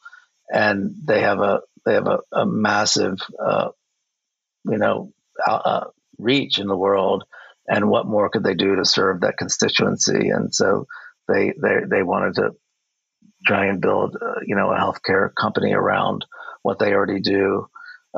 and 0.52 0.96
they 1.06 1.22
have 1.22 1.40
a 1.40 1.62
they 1.86 1.94
have 1.94 2.08
a, 2.08 2.20
a 2.32 2.46
massive, 2.46 3.20
uh, 3.44 3.70
you 4.66 4.78
know, 4.78 5.12
uh, 5.46 5.86
reach 6.18 6.60
in 6.60 6.68
the 6.68 6.78
world. 6.78 7.24
And 7.68 7.90
what 7.90 8.06
more 8.06 8.30
could 8.30 8.44
they 8.44 8.56
do 8.56 8.76
to 8.76 8.86
serve 8.86 9.22
that 9.22 9.38
constituency? 9.38 10.30
And 10.30 10.54
so 10.54 10.88
they 11.28 11.54
they 11.62 11.78
they 11.90 12.04
wanted 12.04 12.36
to 12.36 12.52
try 13.46 13.66
and 13.66 13.82
build, 13.82 14.16
uh, 14.22 14.40
you 14.46 14.56
know, 14.56 14.72
a 14.72 14.78
healthcare 14.78 15.34
company 15.34 15.74
around 15.74 16.26
what 16.62 16.80
they 16.80 16.94
already 16.94 17.22
do. 17.22 17.68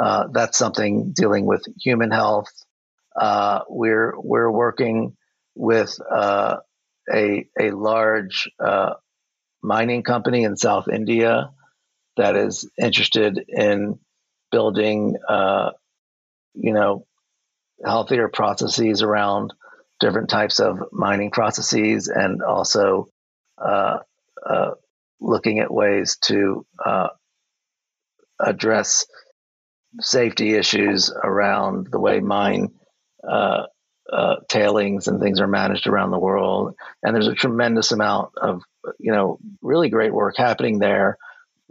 Uh, 0.01 0.27
that's 0.33 0.57
something 0.57 1.13
dealing 1.13 1.45
with 1.45 1.63
human 1.81 2.11
health. 2.11 2.51
Uh, 3.15 3.61
we're 3.69 4.13
we're 4.17 4.51
working 4.51 5.15
with 5.55 5.97
uh, 6.11 6.57
a 7.13 7.47
a 7.59 7.71
large 7.71 8.49
uh, 8.63 8.93
mining 9.61 10.03
company 10.03 10.43
in 10.43 10.57
South 10.57 10.87
India 10.87 11.51
that 12.17 12.35
is 12.35 12.69
interested 12.81 13.43
in 13.47 13.99
building, 14.51 15.15
uh, 15.27 15.71
you 16.53 16.73
know, 16.73 17.05
healthier 17.83 18.29
processes 18.29 19.01
around 19.01 19.53
different 20.03 20.29
types 20.29 20.59
of 20.59 20.77
mining 20.91 21.31
processes, 21.31 22.07
and 22.07 22.41
also 22.41 23.07
looking 25.19 25.59
at 25.59 25.73
ways 25.73 26.17
to 26.21 26.65
address 28.39 29.05
safety 29.99 30.55
issues 30.55 31.11
around 31.23 31.87
the 31.91 31.99
way 31.99 32.19
mine 32.19 32.69
uh, 33.27 33.63
uh, 34.11 34.35
tailings 34.49 35.07
and 35.07 35.21
things 35.21 35.39
are 35.39 35.47
managed 35.47 35.87
around 35.87 36.11
the 36.11 36.19
world. 36.19 36.75
And 37.01 37.15
there's 37.15 37.27
a 37.27 37.35
tremendous 37.35 37.91
amount 37.91 38.31
of, 38.41 38.63
you 38.99 39.11
know, 39.11 39.39
really 39.61 39.89
great 39.89 40.13
work 40.13 40.35
happening 40.37 40.79
there. 40.79 41.17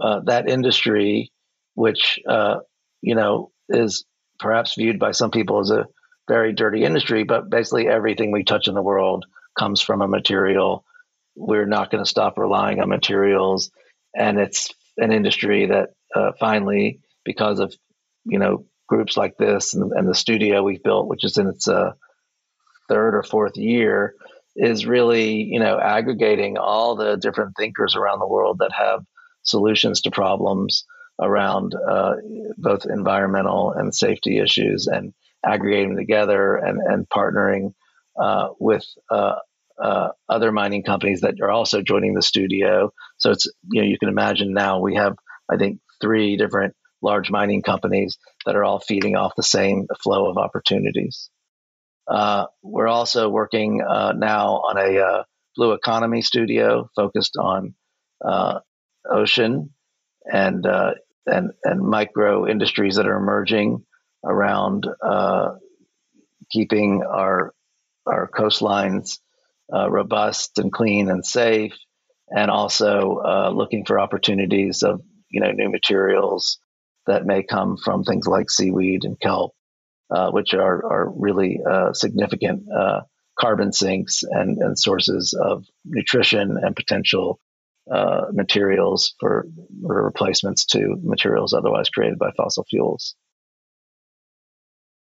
Uh, 0.01 0.21
that 0.25 0.49
industry, 0.49 1.31
which, 1.75 2.21
uh, 2.29 2.61
you 3.03 3.15
know, 3.15 3.51
is 3.69 4.05
perhaps 4.39 4.75
viewed 4.77 4.99
by 4.99 5.13
some 5.13 5.31
people 5.31 5.61
as 5.61 5.71
a 5.71 5.87
very 6.29 6.53
dirty 6.53 6.85
industry, 6.85 7.25
but 7.25 7.51
basically 7.51 7.89
everything 7.89 8.31
we 8.31 8.45
touch 8.45 8.69
in 8.69 8.75
the 8.75 8.83
world 8.83 9.27
comes 9.59 9.81
from 9.81 10.03
a 10.03 10.09
material. 10.09 10.85
We're 11.35 11.67
not 11.67 11.91
going 11.91 12.03
to 12.03 12.09
stop 12.09 12.39
relying 12.39 12.81
on 12.81 12.89
materials. 12.89 13.71
And 14.15 14.39
it's 14.39 14.71
an 14.97 15.13
industry 15.13 15.67
that 15.67 15.91
uh, 16.15 16.33
finally, 16.39 17.01
because 17.25 17.59
of 17.61 17.75
you 18.25 18.39
know 18.39 18.67
groups 18.89 19.17
like 19.17 19.37
this 19.37 19.75
and, 19.75 19.93
and 19.93 20.09
the 20.09 20.15
studio 20.15 20.63
we've 20.63 20.83
built, 20.83 21.09
which 21.09 21.25
is 21.25 21.39
in 21.39 21.49
its 21.49 21.67
uh, 21.69 21.93
third 22.89 23.15
or 23.15 23.23
fourth 23.23 23.57
year, 23.57 24.15
is 24.55 24.87
really 24.87 25.43
you 25.43 25.61
know 25.61 25.79
aggregating 25.79 26.59
all 26.59 26.97
the 26.97 27.17
different 27.17 27.57
thinkers 27.57 27.97
around 27.97 28.19
the 28.19 28.29
world 28.29 28.59
that 28.59 28.73
have 28.73 29.05
solutions 29.43 30.03
to 30.03 30.11
problems 30.11 30.85
around 31.21 31.75
uh, 31.75 32.15
both 32.57 32.87
environmental 32.87 33.73
and 33.73 33.95
safety 33.95 34.39
issues 34.39 34.87
and 34.87 35.15
aggregating 35.45 35.97
together 35.97 36.57
and, 36.57 36.81
and 36.81 37.09
partnering 37.09 37.73
uh, 38.21 38.49
with 38.59 38.85
uh, 39.11 39.37
uh, 39.83 40.09
other 40.29 40.53
mining 40.53 40.83
companies 40.83 41.23
that 41.23 41.41
are 41.41 41.51
also 41.51 41.83
joining 41.83 42.15
the 42.15 42.23
studio. 42.23 42.93
So 43.19 43.31
it's 43.31 43.47
you 43.71 43.83
know 43.83 43.89
you 43.89 43.99
can 43.99 44.09
imagine 44.09 44.53
now 44.53 44.81
we 44.81 44.97
have 44.97 45.17
I 45.51 45.57
think 45.57 45.81
three 46.01 46.37
different 46.37 46.75
large 47.01 47.31
mining 47.31 47.63
companies 47.63 48.19
that 48.47 48.55
are 48.55 48.65
all 48.65 48.81
feeding 48.81 49.17
off 49.17 49.33
the 49.37 49.43
same 49.43 49.87
flow 50.03 50.31
of 50.31 50.37
opportunities. 50.39 51.31
Uh, 52.07 52.47
we're 52.63 52.89
also 52.89 53.29
working 53.29 53.81
uh, 53.83 54.13
now 54.13 54.57
on 54.57 54.77
a 54.77 55.01
uh, 55.01 55.23
blue 55.57 55.73
economy 55.73 56.23
studio 56.23 56.89
focused 56.95 57.37
on 57.37 57.75
ocean 59.11 59.71
and 60.31 60.67
and 61.27 61.51
and 61.65 61.81
micro 61.81 62.47
industries 62.47 62.97
that 62.97 63.07
are 63.07 63.17
emerging 63.17 63.85
around 64.25 64.87
uh, 65.03 65.55
keeping 66.51 67.03
our 67.03 67.55
our 68.07 68.29
coastlines 68.29 69.19
robust 69.71 70.59
and 70.59 70.73
clean 70.73 71.09
and 71.09 71.25
safe, 71.25 71.75
and 72.29 72.51
also 72.51 73.51
looking 73.55 73.85
for 73.85 74.01
opportunities 74.01 74.83
of 74.83 75.01
you 75.31 75.41
know 75.41 75.53
new 75.53 75.71
materials 75.71 76.59
that 77.07 77.27
may 77.27 77.43
come 77.43 77.77
from 77.77 78.05
things 78.05 78.27
like 78.27 78.51
seaweed 78.51 79.05
and 79.05 79.19
kelp, 79.19 79.53
uh, 80.11 80.31
which 80.31 80.55
are, 80.55 80.85
are 80.87 81.13
really 81.17 81.61
uh, 81.69 81.93
significant 81.93 82.65
uh, 82.71 83.01
carbon 83.39 83.73
sinks 83.73 84.23
and, 84.23 84.59
and 84.59 84.79
sources 84.79 85.35
of 85.41 85.65
nutrition 85.85 86.57
and 86.63 86.77
potential 86.77 87.41
uh, 87.91 88.27
materials 88.33 89.15
for 89.19 89.47
replacements 89.81 90.67
to 90.67 90.97
materials 91.03 91.53
otherwise 91.53 91.89
created 91.89 92.19
by 92.19 92.31
fossil 92.37 92.65
fuels. 92.71 93.17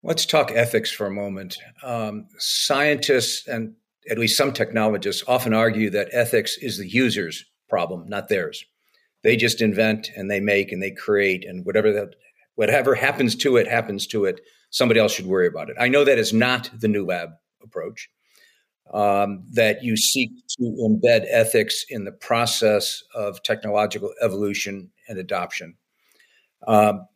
Let's 0.04 0.26
talk 0.26 0.52
ethics 0.52 0.92
for 0.92 1.06
a 1.06 1.12
moment. 1.12 1.60
Um, 1.84 2.28
scientists 2.40 3.48
and 3.48 3.76
at 4.10 4.18
least 4.18 4.36
some 4.36 4.52
technologists 4.52 5.24
often 5.28 5.54
argue 5.54 5.92
that 5.92 6.10
ethics 6.12 6.58
is 6.58 6.80
the 6.80 6.90
user's 6.90 7.46
problem, 7.70 8.08
not 8.08 8.28
theirs. 8.28 8.66
They 9.24 9.36
just 9.36 9.62
invent 9.62 10.10
and 10.16 10.30
they 10.30 10.40
make 10.40 10.72
and 10.72 10.82
they 10.82 10.90
create 10.90 11.46
and 11.46 11.64
whatever 11.66 11.94
that 11.94 12.16
whatever 12.56 12.96
happens 12.96 13.36
to 13.38 13.58
it 13.58 13.68
happens 13.68 14.08
to 14.08 14.26
it. 14.26 14.42
Somebody 14.72 15.00
else 15.00 15.14
should 15.14 15.28
worry 15.28 15.48
about 15.48 15.70
it. 15.70 15.76
I 15.80 15.88
know 15.88 16.04
that 16.04 16.18
is 16.18 16.34
not 16.34 16.72
the 16.80 16.88
new 16.88 17.06
lab 17.06 17.30
approach. 17.62 18.10
Um, 18.92 19.44
that 19.52 19.84
you 19.84 19.96
seek 19.96 20.32
to 20.58 20.64
embed 20.64 21.26
ethics 21.30 21.86
in 21.90 22.04
the 22.04 22.12
process 22.12 23.04
of 23.16 23.42
technological 23.44 24.12
evolution 24.22 24.90
and 25.08 25.18
adoption. 25.18 25.76
Um, 26.68 27.08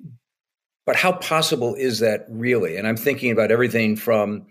but 0.86 0.96
how 0.96 1.14
possible 1.14 1.76
is 1.76 2.00
that 2.00 2.26
really? 2.30 2.78
And 2.78 2.88
I'm 2.88 2.98
thinking 2.98 3.32
about 3.32 3.52
everything 3.52 3.96
from 3.96 4.46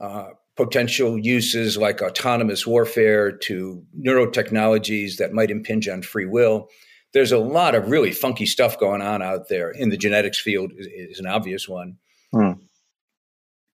uh, 0.00 0.30
potential 0.56 1.18
uses 1.18 1.76
like 1.76 2.02
autonomous 2.02 2.66
warfare 2.66 3.32
to 3.32 3.84
neurotechnologies 3.98 5.16
that 5.16 5.32
might 5.32 5.50
impinge 5.50 5.88
on 5.88 6.02
free 6.02 6.26
will. 6.26 6.68
There's 7.12 7.32
a 7.32 7.38
lot 7.38 7.74
of 7.74 7.90
really 7.90 8.10
funky 8.10 8.46
stuff 8.46 8.78
going 8.78 9.02
on 9.02 9.22
out 9.22 9.48
there 9.48 9.70
in 9.70 9.90
the 9.90 9.96
genetics 9.96 10.40
field 10.40 10.72
is, 10.76 10.86
is 10.86 11.20
an 11.20 11.26
obvious 11.26 11.68
one. 11.68 11.96
Hmm. 12.32 12.52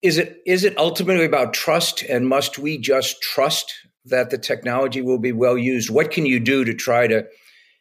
Is 0.02 0.18
it 0.18 0.42
is 0.46 0.62
it 0.64 0.78
ultimately 0.78 1.24
about 1.24 1.52
trust 1.54 2.02
and 2.02 2.28
must 2.28 2.58
we 2.58 2.78
just 2.78 3.20
trust 3.20 3.74
that 4.04 4.30
the 4.30 4.38
technology 4.38 5.02
will 5.02 5.18
be 5.18 5.32
well 5.32 5.58
used? 5.58 5.90
What 5.90 6.10
can 6.10 6.24
you 6.24 6.38
do 6.38 6.64
to 6.64 6.74
try 6.74 7.08
to 7.08 7.26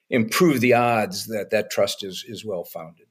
improve 0.09 0.61
the 0.61 0.73
odds 0.73 1.27
that 1.27 1.51
that 1.51 1.69
trust 1.69 2.03
is 2.03 2.25
is 2.27 2.43
well 2.43 2.63
founded? 2.63 3.06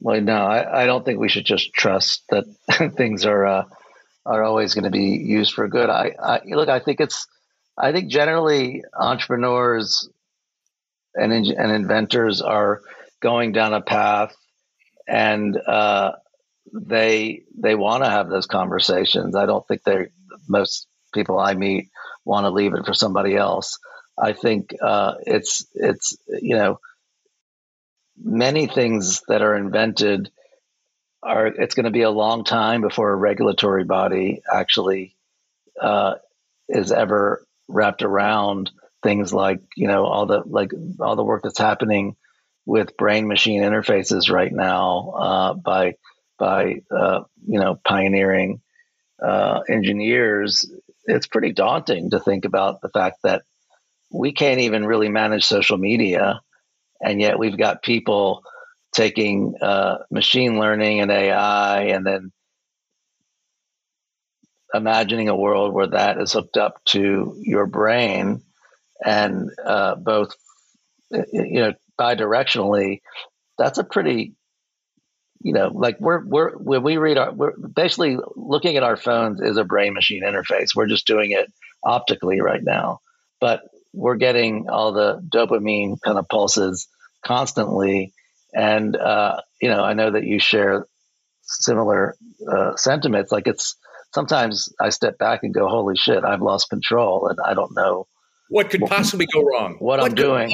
Well, 0.00 0.20
no, 0.20 0.36
I, 0.36 0.82
I 0.82 0.86
don't 0.86 1.04
think 1.04 1.18
we 1.18 1.28
should 1.28 1.44
just 1.44 1.72
trust 1.72 2.22
that 2.30 2.44
things 2.96 3.26
are 3.26 3.46
uh, 3.46 3.64
are 4.24 4.44
always 4.44 4.74
going 4.74 4.84
to 4.84 4.90
be 4.90 5.22
used 5.24 5.54
for 5.54 5.68
good. 5.68 5.90
I, 5.90 6.12
I 6.22 6.40
look. 6.46 6.68
I 6.68 6.80
think 6.80 7.00
it's. 7.00 7.26
I 7.76 7.92
think 7.92 8.10
generally 8.10 8.82
entrepreneurs 8.98 10.08
and 11.14 11.32
and 11.32 11.72
inventors 11.72 12.42
are 12.42 12.80
going 13.20 13.52
down 13.52 13.74
a 13.74 13.80
path, 13.80 14.34
and 15.06 15.56
uh, 15.56 16.12
they 16.72 17.42
they 17.56 17.74
want 17.74 18.04
to 18.04 18.10
have 18.10 18.28
those 18.28 18.46
conversations. 18.46 19.34
I 19.34 19.46
don't 19.46 19.66
think 19.66 19.82
they 19.82 20.08
most 20.48 20.86
people 21.12 21.38
I 21.38 21.54
meet 21.54 21.88
want 22.24 22.44
to 22.44 22.50
leave 22.50 22.74
it 22.74 22.86
for 22.86 22.94
somebody 22.94 23.36
else. 23.36 23.78
I 24.16 24.32
think 24.32 24.74
uh, 24.80 25.14
it's 25.26 25.66
it's 25.74 26.16
you 26.28 26.56
know 26.56 26.80
many 28.22 28.66
things 28.66 29.22
that 29.28 29.42
are 29.42 29.56
invented 29.56 30.30
are 31.22 31.46
it's 31.46 31.74
going 31.74 31.84
to 31.84 31.90
be 31.90 32.02
a 32.02 32.10
long 32.10 32.44
time 32.44 32.80
before 32.80 33.10
a 33.10 33.16
regulatory 33.16 33.84
body 33.84 34.42
actually 34.52 35.16
uh, 35.80 36.14
is 36.68 36.92
ever 36.92 37.44
wrapped 37.68 38.02
around 38.02 38.70
things 39.02 39.32
like 39.32 39.60
you 39.76 39.88
know 39.88 40.04
all 40.06 40.26
the 40.26 40.42
like 40.46 40.72
all 41.00 41.16
the 41.16 41.24
work 41.24 41.42
that's 41.42 41.58
happening 41.58 42.16
with 42.66 42.96
brain 42.96 43.26
machine 43.26 43.62
interfaces 43.62 44.30
right 44.30 44.52
now 44.52 45.10
uh, 45.10 45.54
by 45.54 45.94
by 46.38 46.76
uh, 46.90 47.20
you 47.46 47.58
know 47.58 47.78
pioneering 47.84 48.60
uh, 49.22 49.60
engineers. 49.68 50.70
It's 51.04 51.26
pretty 51.26 51.52
daunting 51.52 52.10
to 52.10 52.20
think 52.20 52.44
about 52.44 52.80
the 52.80 52.90
fact 52.90 53.18
that 53.24 53.42
we 54.12 54.32
can't 54.32 54.60
even 54.60 54.86
really 54.86 55.08
manage 55.08 55.44
social 55.44 55.78
media 55.78 56.40
and 57.02 57.20
yet 57.20 57.38
we've 57.38 57.58
got 57.58 57.82
people 57.82 58.42
taking 58.92 59.54
uh, 59.60 59.98
machine 60.10 60.58
learning 60.58 61.00
and 61.00 61.10
AI 61.10 61.82
and 61.84 62.06
then 62.06 62.32
imagining 64.74 65.28
a 65.28 65.36
world 65.36 65.72
where 65.72 65.88
that 65.88 66.20
is 66.20 66.32
hooked 66.32 66.56
up 66.56 66.82
to 66.84 67.36
your 67.40 67.66
brain 67.66 68.42
and 69.04 69.50
uh, 69.64 69.94
both 69.94 70.34
you 71.32 71.60
know 71.60 71.72
bidirectionally 71.98 73.00
that's 73.58 73.78
a 73.78 73.84
pretty 73.84 74.34
you 75.42 75.52
know 75.52 75.70
like 75.72 75.98
we're 76.00 76.24
we're 76.26 76.52
when 76.56 76.82
we 76.82 76.96
read 76.96 77.18
our 77.18 77.32
we're 77.32 77.56
basically 77.56 78.18
looking 78.36 78.76
at 78.76 78.82
our 78.82 78.96
phones 78.96 79.40
is 79.40 79.56
a 79.56 79.64
brain 79.64 79.94
machine 79.94 80.22
interface. 80.24 80.74
We're 80.74 80.86
just 80.86 81.06
doing 81.06 81.30
it 81.32 81.52
optically 81.84 82.40
right 82.40 82.62
now. 82.62 83.00
But 83.40 83.62
we're 83.92 84.16
getting 84.16 84.68
all 84.68 84.92
the 84.92 85.20
dopamine 85.28 86.00
kind 86.04 86.18
of 86.18 86.28
pulses 86.28 86.88
constantly 87.24 88.12
and 88.54 88.96
uh, 88.96 89.40
you 89.60 89.68
know 89.68 89.82
i 89.82 89.94
know 89.94 90.10
that 90.10 90.24
you 90.24 90.38
share 90.38 90.86
similar 91.42 92.14
uh, 92.50 92.76
sentiments 92.76 93.32
like 93.32 93.46
it's 93.46 93.76
sometimes 94.12 94.72
I 94.80 94.90
step 94.90 95.18
back 95.18 95.40
and 95.42 95.54
go, 95.54 95.68
"Holy 95.68 95.96
shit, 95.96 96.24
I've 96.24 96.42
lost 96.42 96.70
control, 96.70 97.28
and 97.28 97.38
I 97.44 97.54
don't 97.54 97.74
know 97.74 98.06
what 98.48 98.70
could 98.70 98.82
possibly 98.82 99.26
go 99.32 99.42
wrong. 99.42 99.76
What, 99.78 100.00
what 100.00 100.10
I'm 100.10 100.14
doing." 100.14 100.52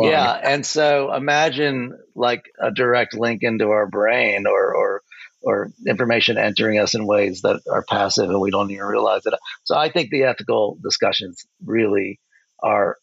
Yeah, 0.00 0.32
and 0.32 0.66
so 0.66 1.14
imagine 1.14 1.96
like 2.14 2.42
a 2.60 2.72
direct 2.72 3.14
link 3.14 3.42
into 3.42 3.68
our 3.68 3.86
brain, 3.86 4.46
or 4.46 4.74
or 4.74 5.02
or 5.42 5.70
information 5.86 6.38
entering 6.38 6.78
us 6.78 6.94
in 6.94 7.06
ways 7.06 7.42
that 7.42 7.60
are 7.70 7.84
passive 7.88 8.28
and 8.30 8.40
we 8.40 8.50
don't 8.50 8.70
even 8.70 8.84
realize 8.84 9.24
it. 9.26 9.34
So 9.62 9.76
I 9.76 9.90
think 9.90 10.10
the 10.10 10.24
ethical 10.24 10.76
discussions 10.82 11.46
really 11.64 12.18
are. 12.62 12.96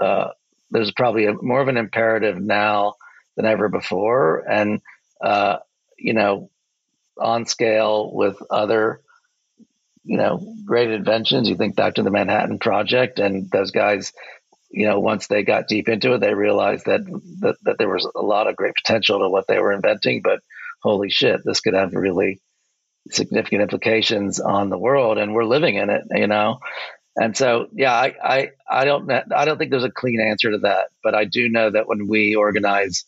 Uh, 0.00 0.28
there's 0.70 0.92
probably 0.92 1.26
a, 1.26 1.34
more 1.34 1.60
of 1.60 1.68
an 1.68 1.76
imperative 1.76 2.40
now 2.40 2.94
than 3.36 3.46
ever 3.46 3.68
before, 3.68 4.44
and 4.50 4.80
uh, 5.20 5.58
you 5.98 6.12
know, 6.12 6.50
on 7.18 7.46
scale 7.46 8.12
with 8.12 8.36
other 8.50 9.00
you 10.06 10.16
know, 10.16 10.54
great 10.64 10.90
inventions. 10.90 11.48
You 11.48 11.56
think 11.56 11.74
back 11.74 11.94
to 11.94 12.02
the 12.02 12.10
Manhattan 12.10 12.58
Project, 12.58 13.18
and 13.18 13.50
those 13.50 13.72
guys, 13.72 14.12
you 14.70 14.86
know, 14.86 15.00
once 15.00 15.26
they 15.26 15.42
got 15.42 15.66
deep 15.66 15.88
into 15.88 16.14
it, 16.14 16.20
they 16.20 16.32
realized 16.32 16.86
that 16.86 17.04
that, 17.40 17.56
that 17.64 17.76
there 17.78 17.88
was 17.88 18.08
a 18.14 18.22
lot 18.22 18.46
of 18.46 18.56
great 18.56 18.74
potential 18.76 19.18
to 19.18 19.28
what 19.28 19.46
they 19.48 19.58
were 19.58 19.72
inventing. 19.72 20.22
But 20.22 20.40
holy 20.80 21.10
shit, 21.10 21.40
this 21.44 21.60
could 21.60 21.74
have 21.74 21.92
really 21.92 22.40
significant 23.10 23.62
implications 23.62 24.38
on 24.38 24.70
the 24.70 24.78
world, 24.78 25.18
and 25.18 25.34
we're 25.34 25.44
living 25.44 25.74
in 25.74 25.90
it, 25.90 26.02
you 26.12 26.28
know. 26.28 26.60
And 27.16 27.36
so, 27.36 27.68
yeah, 27.72 27.92
I, 27.92 28.14
I, 28.22 28.50
I 28.70 28.84
don't, 28.84 29.10
I 29.10 29.44
don't 29.44 29.58
think 29.58 29.70
there's 29.70 29.84
a 29.84 29.90
clean 29.90 30.20
answer 30.20 30.50
to 30.50 30.58
that, 30.58 30.88
but 31.02 31.14
I 31.14 31.24
do 31.24 31.48
know 31.48 31.70
that 31.70 31.88
when 31.88 32.08
we 32.08 32.34
organize 32.34 33.04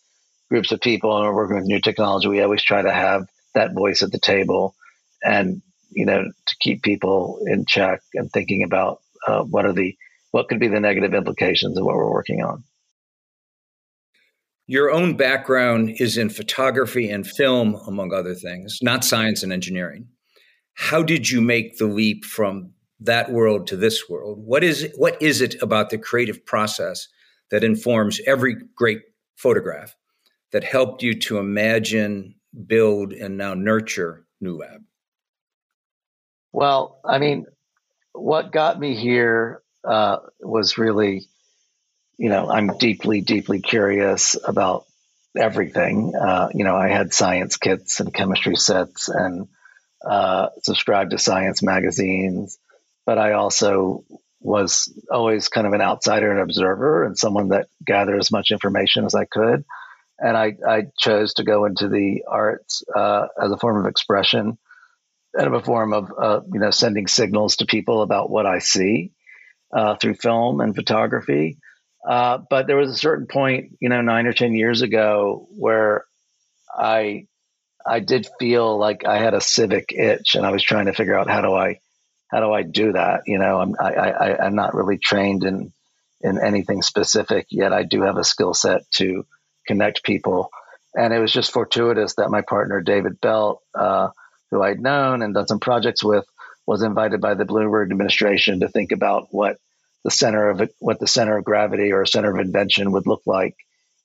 groups 0.49 0.73
of 0.73 0.81
people 0.81 1.14
and 1.16 1.27
we're 1.27 1.35
working 1.35 1.57
with 1.57 1.66
new 1.66 1.81
technology, 1.81 2.29
we 2.29 2.40
always 2.40 2.62
try 2.62 2.81
to 2.81 2.92
have 2.92 3.29
that 3.55 3.75
voice 3.75 4.03
at 4.03 4.11
the 4.11 4.18
table 4.18 4.75
and 5.23 5.61
you 5.90 6.05
know, 6.05 6.25
to 6.47 6.57
keep 6.61 6.83
people 6.83 7.40
in 7.47 7.64
check 7.66 8.01
and 8.14 8.31
thinking 8.31 8.62
about 8.62 9.01
uh, 9.27 9.42
what 9.42 9.64
are 9.64 9.73
the 9.73 9.97
what 10.31 10.49
could 10.49 10.61
be 10.61 10.68
the 10.68 10.81
negative 10.81 11.14
implications 11.14 11.79
of 11.79 11.85
what 11.85 11.97
we're 11.97 12.12
working 12.12 12.42
on. 12.42 12.62
Your 14.66 14.90
own 14.90 15.16
background 15.16 15.97
is 15.99 16.18
in 16.18 16.29
photography 16.29 17.09
and 17.09 17.27
film, 17.27 17.81
among 17.87 18.12
other 18.12 18.35
things, 18.35 18.79
not 18.83 19.05
science 19.05 19.42
and 19.42 19.53
engineering. 19.53 20.09
How 20.75 21.03
did 21.03 21.31
you 21.31 21.40
make 21.40 21.79
the 21.79 21.87
leap 21.87 22.27
from 22.27 22.75
that 23.01 23.31
world 23.31 23.67
to 23.69 23.77
this 23.77 24.09
world? 24.09 24.39
What 24.45 24.65
is 24.65 24.93
what 24.97 25.21
is 25.23 25.41
it 25.41 25.61
about 25.63 25.91
the 25.91 25.99
creative 25.99 26.45
process 26.45 27.09
that 27.51 27.65
informs 27.65 28.21
every 28.27 28.57
great 28.75 29.03
photograph 29.37 29.95
that 30.53 30.65
helped 30.65 31.03
you 31.03 31.15
to 31.15 31.39
imagine, 31.39 32.35
build, 32.67 33.13
and 33.13 33.37
now 33.37 33.55
nurture 33.55 34.27
New 34.41 34.57
Lab? 34.57 34.83
Well, 36.53 37.01
I 37.05 37.19
mean, 37.19 37.47
what 38.13 38.53
got 38.53 38.81
me 38.81 38.97
here 38.97 39.63
uh, 39.85 40.19
was 40.41 40.79
really, 40.79 41.27
you 42.17 42.31
know, 42.31 42.51
I'm 42.51 42.79
deeply, 42.79 43.21
deeply 43.21 43.61
curious 43.61 44.37
about 44.45 44.87
everything. 45.37 46.15
Uh, 46.17 46.49
you 46.53 46.65
know, 46.65 46.77
I 46.77 46.89
had 46.89 47.13
science 47.13 47.57
kits 47.57 48.01
and 48.01 48.13
chemistry 48.13 48.57
sets 48.57 49.09
and 49.09 49.49
uh, 50.05 50.49
subscribed 50.63 51.11
to 51.11 51.19
science 51.19 51.63
magazines, 51.63 52.59
but 53.09 53.16
I 53.16 53.33
also 53.33 54.05
was 54.38 54.92
always 55.11 55.49
kind 55.49 55.66
of 55.66 55.73
an 55.73 55.81
outsider 55.81 56.31
and 56.31 56.40
observer 56.40 57.05
and 57.05 57.16
someone 57.16 57.49
that 57.49 57.68
gathered 57.83 58.18
as 58.18 58.31
much 58.31 58.51
information 58.51 59.07
as 59.07 59.14
I 59.14 59.25
could. 59.25 59.64
And 60.18 60.37
I, 60.37 60.57
I 60.68 60.83
chose 60.99 61.33
to 61.35 61.42
go 61.42 61.64
into 61.64 61.88
the 61.88 62.25
arts 62.29 62.83
uh, 62.94 63.29
as 63.42 63.51
a 63.51 63.57
form 63.57 63.81
of 63.83 63.88
expression 63.88 64.59
and 65.33 65.55
a 65.55 65.62
form 65.62 65.94
of 65.94 66.12
uh, 66.21 66.40
you 66.53 66.61
know 66.61 66.71
sending 66.71 67.07
signals 67.07 67.57
to 67.57 67.64
people 67.64 68.03
about 68.03 68.29
what 68.29 68.44
I 68.44 68.59
see 68.59 69.12
uh, 69.73 69.94
through 69.94 70.16
film 70.16 70.61
and 70.61 70.77
photography. 70.77 71.57
Uh, 72.07 72.40
but 72.51 72.66
there 72.66 72.77
was 72.77 72.90
a 72.90 72.94
certain 72.94 73.27
point, 73.27 73.79
you 73.81 73.88
know, 73.88 74.03
nine 74.03 74.27
or 74.27 74.35
ten 74.35 74.53
years 74.53 74.83
ago, 74.83 75.49
where 75.57 76.05
I 76.79 77.27
I 77.87 78.01
did 78.01 78.29
feel 78.38 78.77
like 78.77 79.07
I 79.07 79.16
had 79.16 79.33
a 79.33 79.40
civic 79.40 79.94
itch, 79.94 80.35
and 80.35 80.44
I 80.44 80.51
was 80.51 80.62
trying 80.62 80.87
to 80.87 80.92
figure 80.92 81.18
out 81.18 81.31
how 81.31 81.40
do 81.40 81.55
I 81.55 81.81
how 82.31 82.41
do 82.41 82.53
I 82.53 82.62
do 82.62 82.93
that. 82.93 83.23
You 83.27 83.38
know, 83.38 83.61
I'm 83.61 83.75
I, 83.81 83.93
I, 83.93 84.47
I'm 84.47 84.55
not 84.55 84.75
really 84.75 84.99
trained 84.99 85.45
in 85.45 85.73
in 86.21 86.41
anything 86.43 86.83
specific 86.83 87.47
yet. 87.51 87.73
I 87.73 87.85
do 87.85 88.03
have 88.03 88.17
a 88.17 88.25
skill 88.25 88.55
set 88.55 88.91
to 88.93 89.27
connect 89.67 90.03
people, 90.03 90.51
and 90.95 91.12
it 91.12 91.19
was 91.19 91.33
just 91.33 91.53
fortuitous 91.53 92.14
that 92.14 92.31
my 92.31 92.43
partner 92.43 92.81
David 92.81 93.21
Belt. 93.21 93.62
Uh, 93.75 94.09
who 94.51 94.62
I'd 94.62 94.81
known 94.81 95.23
and 95.23 95.35
done 95.35 95.47
some 95.47 95.61
projects 95.61 96.03
with, 96.03 96.25
was 96.67 96.83
invited 96.83 97.21
by 97.21 97.35
the 97.35 97.45
Bloomberg 97.45 97.91
administration 97.91 98.61
to 98.61 98.69
think 98.69 98.93
about 98.93 99.29
what 99.31 99.59
the 100.05 100.11
center 100.11 100.51
of 100.51 100.71
what 100.79 101.01
the 101.01 101.07
center 101.07 101.37
of 101.37 101.45
gravity 101.45 101.93
or 101.93 102.05
center 102.07 102.33
of 102.33 102.41
invention 102.41 102.93
would 102.93 103.07
look 103.07 103.23
like 103.27 103.57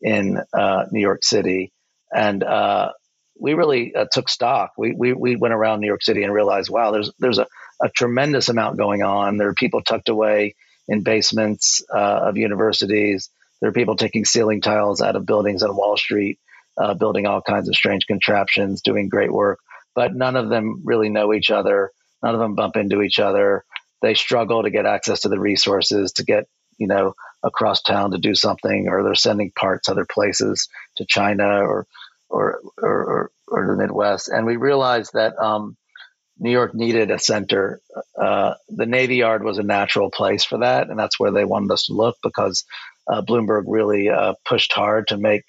in 0.02 0.42
uh, 0.54 0.86
New 0.92 1.02
York 1.02 1.24
City, 1.24 1.72
and 2.14 2.44
uh, 2.44 2.92
we 3.40 3.54
really 3.54 3.96
uh, 3.96 4.06
took 4.12 4.30
stock. 4.30 4.72
We, 4.78 4.94
we 4.94 5.14
we 5.14 5.36
went 5.36 5.54
around 5.54 5.80
New 5.80 5.88
York 5.88 6.04
City 6.04 6.24
and 6.24 6.34
realized, 6.34 6.70
wow, 6.70 6.92
there's 6.92 7.12
there's 7.20 7.38
a, 7.38 7.48
a 7.84 7.90
tremendous 7.90 8.50
amount 8.50 8.78
going 8.78 9.04
on. 9.04 9.38
There 9.38 9.50
are 9.50 9.54
people 9.54 9.82
tucked 9.82 10.10
away 10.10 10.56
in 10.88 11.04
basements 11.04 11.84
uh, 11.94 12.22
of 12.28 12.38
universities. 12.38 13.30
There 13.62 13.70
are 13.70 13.74
people 13.74 13.96
taking 13.96 14.26
ceiling 14.26 14.62
tiles 14.62 15.02
out 15.02 15.16
of 15.16 15.26
buildings 15.26 15.64
on 15.64 15.76
Wall 15.76 15.98
Street, 15.98 16.40
uh, 16.78 16.94
building 16.94 17.26
all 17.26 17.42
kinds 17.42 17.70
of 17.70 17.76
strange 17.76 18.08
contraptions, 18.08 18.82
doing 18.82 19.10
great 19.10 19.32
work 19.32 19.60
but 19.96 20.16
none 20.16 20.36
of 20.36 20.50
them 20.50 20.82
really 20.84 21.10
know 21.10 21.34
each 21.34 21.52
other. 21.52 21.92
None 22.22 22.34
of 22.34 22.40
them 22.40 22.56
bump 22.56 22.76
into 22.76 23.02
each 23.02 23.20
other. 23.20 23.64
They 24.02 24.14
struggle 24.14 24.64
to 24.64 24.70
get 24.70 24.86
access 24.86 25.22
to 25.22 25.30
the 25.30 25.40
resources 25.40 26.14
to 26.14 26.24
get, 26.24 26.48
you 26.78 26.88
know, 26.88 27.14
across 27.44 27.82
town 27.82 28.12
to 28.12 28.18
do 28.18 28.36
something, 28.36 28.88
or 28.88 29.04
they're 29.04 29.16
sending 29.16 29.52
parts 29.52 29.90
other 29.90 30.06
places 30.06 30.68
to 30.98 31.06
China 31.06 31.46
or 31.46 31.86
or 32.30 32.62
or, 32.78 33.32
or, 33.48 33.68
the 33.68 33.76
Midwest. 33.76 34.30
And 34.30 34.46
we 34.46 34.56
realized 34.56 35.12
that 35.14 35.38
um, 35.38 35.78
New 36.40 36.52
York 36.52 36.74
needed 36.74 37.12
a 37.12 37.20
center. 37.20 37.80
Uh, 38.20 38.56
the 38.70 38.86
Navy 38.86 39.18
Yard 39.18 39.44
was 39.44 39.58
a 39.58 39.64
natural 39.64 40.10
place 40.10 40.44
for 40.44 40.60
that, 40.60 40.90
and 40.90 40.98
that's 40.98 41.20
where 41.20 41.32
they 41.32 41.46
wanted 41.46 41.72
us 41.72 41.84
to 41.84 41.94
look 41.94 42.18
because 42.24 42.64
uh, 43.08 43.22
Bloomberg 43.22 43.64
really 43.68 44.10
uh, 44.10 44.34
pushed 44.46 44.74
hard 44.74 45.08
to 45.10 45.18
make 45.18 45.44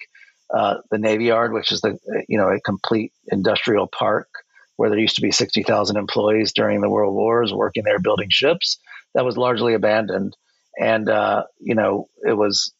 uh, 0.53 0.75
the 0.91 0.97
Navy 0.97 1.25
Yard, 1.25 1.53
which 1.53 1.71
is 1.71 1.81
the 1.81 1.97
you 2.27 2.37
know 2.37 2.49
a 2.49 2.61
complete 2.61 3.13
industrial 3.31 3.87
park 3.87 4.27
where 4.75 4.89
there 4.89 4.99
used 4.99 5.15
to 5.15 5.21
be 5.21 5.31
sixty 5.31 5.63
thousand 5.63 5.97
employees 5.97 6.53
during 6.53 6.81
the 6.81 6.89
World 6.89 7.15
Wars 7.15 7.53
working 7.53 7.83
there 7.83 7.99
building 7.99 8.29
ships. 8.29 8.77
That 9.15 9.25
was 9.25 9.37
largely 9.37 9.73
abandoned, 9.73 10.35
and 10.79 11.09
uh, 11.09 11.45
you 11.59 11.75
know 11.75 12.09
it 12.23 12.33
was 12.33 12.73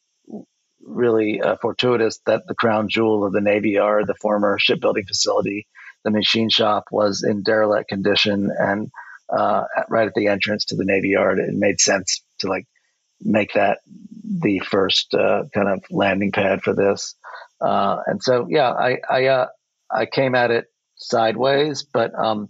really 0.82 1.42
uh, 1.42 1.56
fortuitous 1.62 2.20
that 2.28 2.44
the 2.48 2.54
crown 2.54 2.88
jewel 2.88 3.26
of 3.26 3.34
the 3.34 3.42
Navy 3.42 3.72
Yard, 3.72 4.06
the 4.06 4.14
former 4.14 4.60
shipbuilding 4.60 5.06
facility 5.06 5.66
the 6.06 6.12
machine 6.12 6.50
shop 6.50 6.86
was 6.92 7.26
in 7.28 7.44
derelict 7.44 7.90
condition 7.90 8.50
and 8.58 8.90
uh, 9.36 9.64
right 9.90 10.08
at 10.08 10.14
the 10.14 10.28
entrance 10.28 10.66
to 10.66 10.76
the 10.76 10.86
Navy 10.86 11.10
Yard. 11.10 11.40
It 11.40 11.54
made 11.54 11.82
sense 11.82 12.24
to 12.40 12.48
like 12.48 12.68
make 13.22 13.54
that 13.54 13.80
the 14.24 14.60
first 14.60 15.14
uh, 15.14 15.44
kind 15.54 15.68
of 15.68 15.84
landing 15.90 16.32
pad 16.32 16.62
for 16.62 16.74
this. 16.74 17.16
Uh, 17.60 17.98
and 18.06 18.22
so, 18.22 18.46
yeah, 18.50 18.70
I 18.70 19.00
I, 19.10 19.26
uh, 19.26 19.48
I 19.92 20.06
came 20.06 20.36
at 20.36 20.52
it 20.52 20.66
sideways, 20.96 21.84
but 21.84 22.14
um, 22.18 22.50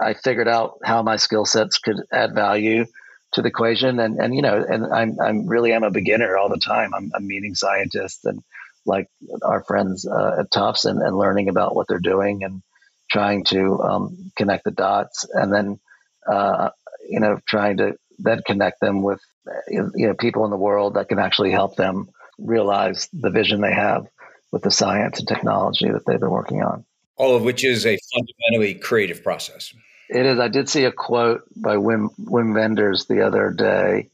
I 0.00 0.14
figured 0.14 0.48
out 0.48 0.78
how 0.84 1.02
my 1.02 1.16
skill 1.16 1.44
sets 1.44 1.78
could 1.78 1.96
add 2.12 2.34
value 2.34 2.86
to 3.32 3.42
the 3.42 3.48
equation. 3.48 3.98
And 3.98 4.18
and 4.18 4.34
you 4.34 4.42
know, 4.42 4.64
and 4.68 4.86
I'm 4.86 5.20
I'm 5.20 5.46
really 5.46 5.72
am 5.72 5.82
a 5.82 5.90
beginner 5.90 6.36
all 6.36 6.48
the 6.48 6.60
time. 6.60 6.94
I'm, 6.94 7.10
I'm 7.14 7.26
meeting 7.26 7.56
scientists 7.56 8.24
and 8.24 8.42
like 8.86 9.08
our 9.42 9.62
friends 9.64 10.06
uh, 10.06 10.36
at 10.40 10.50
Tufts 10.50 10.84
and, 10.84 11.00
and 11.00 11.16
learning 11.16 11.48
about 11.48 11.74
what 11.74 11.86
they're 11.88 11.98
doing 11.98 12.44
and 12.44 12.62
trying 13.10 13.44
to 13.44 13.80
um, 13.82 14.32
connect 14.36 14.64
the 14.64 14.70
dots, 14.70 15.26
and 15.32 15.52
then 15.52 15.78
uh, 16.26 16.70
you 17.08 17.20
know 17.20 17.38
trying 17.46 17.76
to 17.78 17.96
then 18.18 18.40
connect 18.46 18.80
them 18.80 19.02
with 19.02 19.20
you 19.68 19.90
know 19.94 20.14
people 20.14 20.44
in 20.44 20.50
the 20.50 20.56
world 20.56 20.94
that 20.94 21.08
can 21.08 21.18
actually 21.18 21.50
help 21.50 21.76
them 21.76 22.08
realize 22.38 23.08
the 23.12 23.30
vision 23.30 23.60
they 23.60 23.72
have 23.72 24.06
with 24.50 24.62
the 24.62 24.70
science 24.70 25.18
and 25.18 25.28
technology 25.28 25.88
that 25.90 26.04
they've 26.06 26.20
been 26.20 26.30
working 26.30 26.62
on. 26.62 26.84
All 27.16 27.36
of 27.36 27.42
which 27.42 27.64
is 27.64 27.86
a 27.86 27.98
fundamentally 28.14 28.74
creative 28.74 29.22
process. 29.22 29.72
It 30.08 30.26
is. 30.26 30.38
I 30.38 30.48
did 30.48 30.68
see 30.68 30.84
a 30.84 30.92
quote 30.92 31.42
by 31.56 31.76
Wim 31.76 32.08
Wim 32.18 32.54
Wenders 32.54 33.06
the 33.06 33.26
other 33.26 33.50
day, 33.50 34.08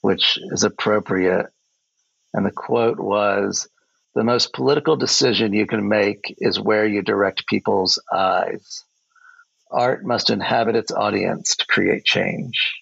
which 0.00 0.38
is 0.52 0.64
appropriate, 0.64 1.46
and 2.34 2.44
the 2.44 2.52
quote 2.52 2.98
was 2.98 3.68
the 4.16 4.24
most 4.24 4.54
political 4.54 4.96
decision 4.96 5.52
you 5.52 5.66
can 5.66 5.88
make 5.88 6.34
is 6.38 6.58
where 6.58 6.86
you 6.86 7.02
direct 7.02 7.46
people's 7.46 8.02
eyes. 8.10 8.82
Art 9.70 10.06
must 10.06 10.30
inhabit 10.30 10.74
its 10.74 10.90
audience 10.90 11.54
to 11.56 11.66
create 11.66 12.06
change. 12.06 12.72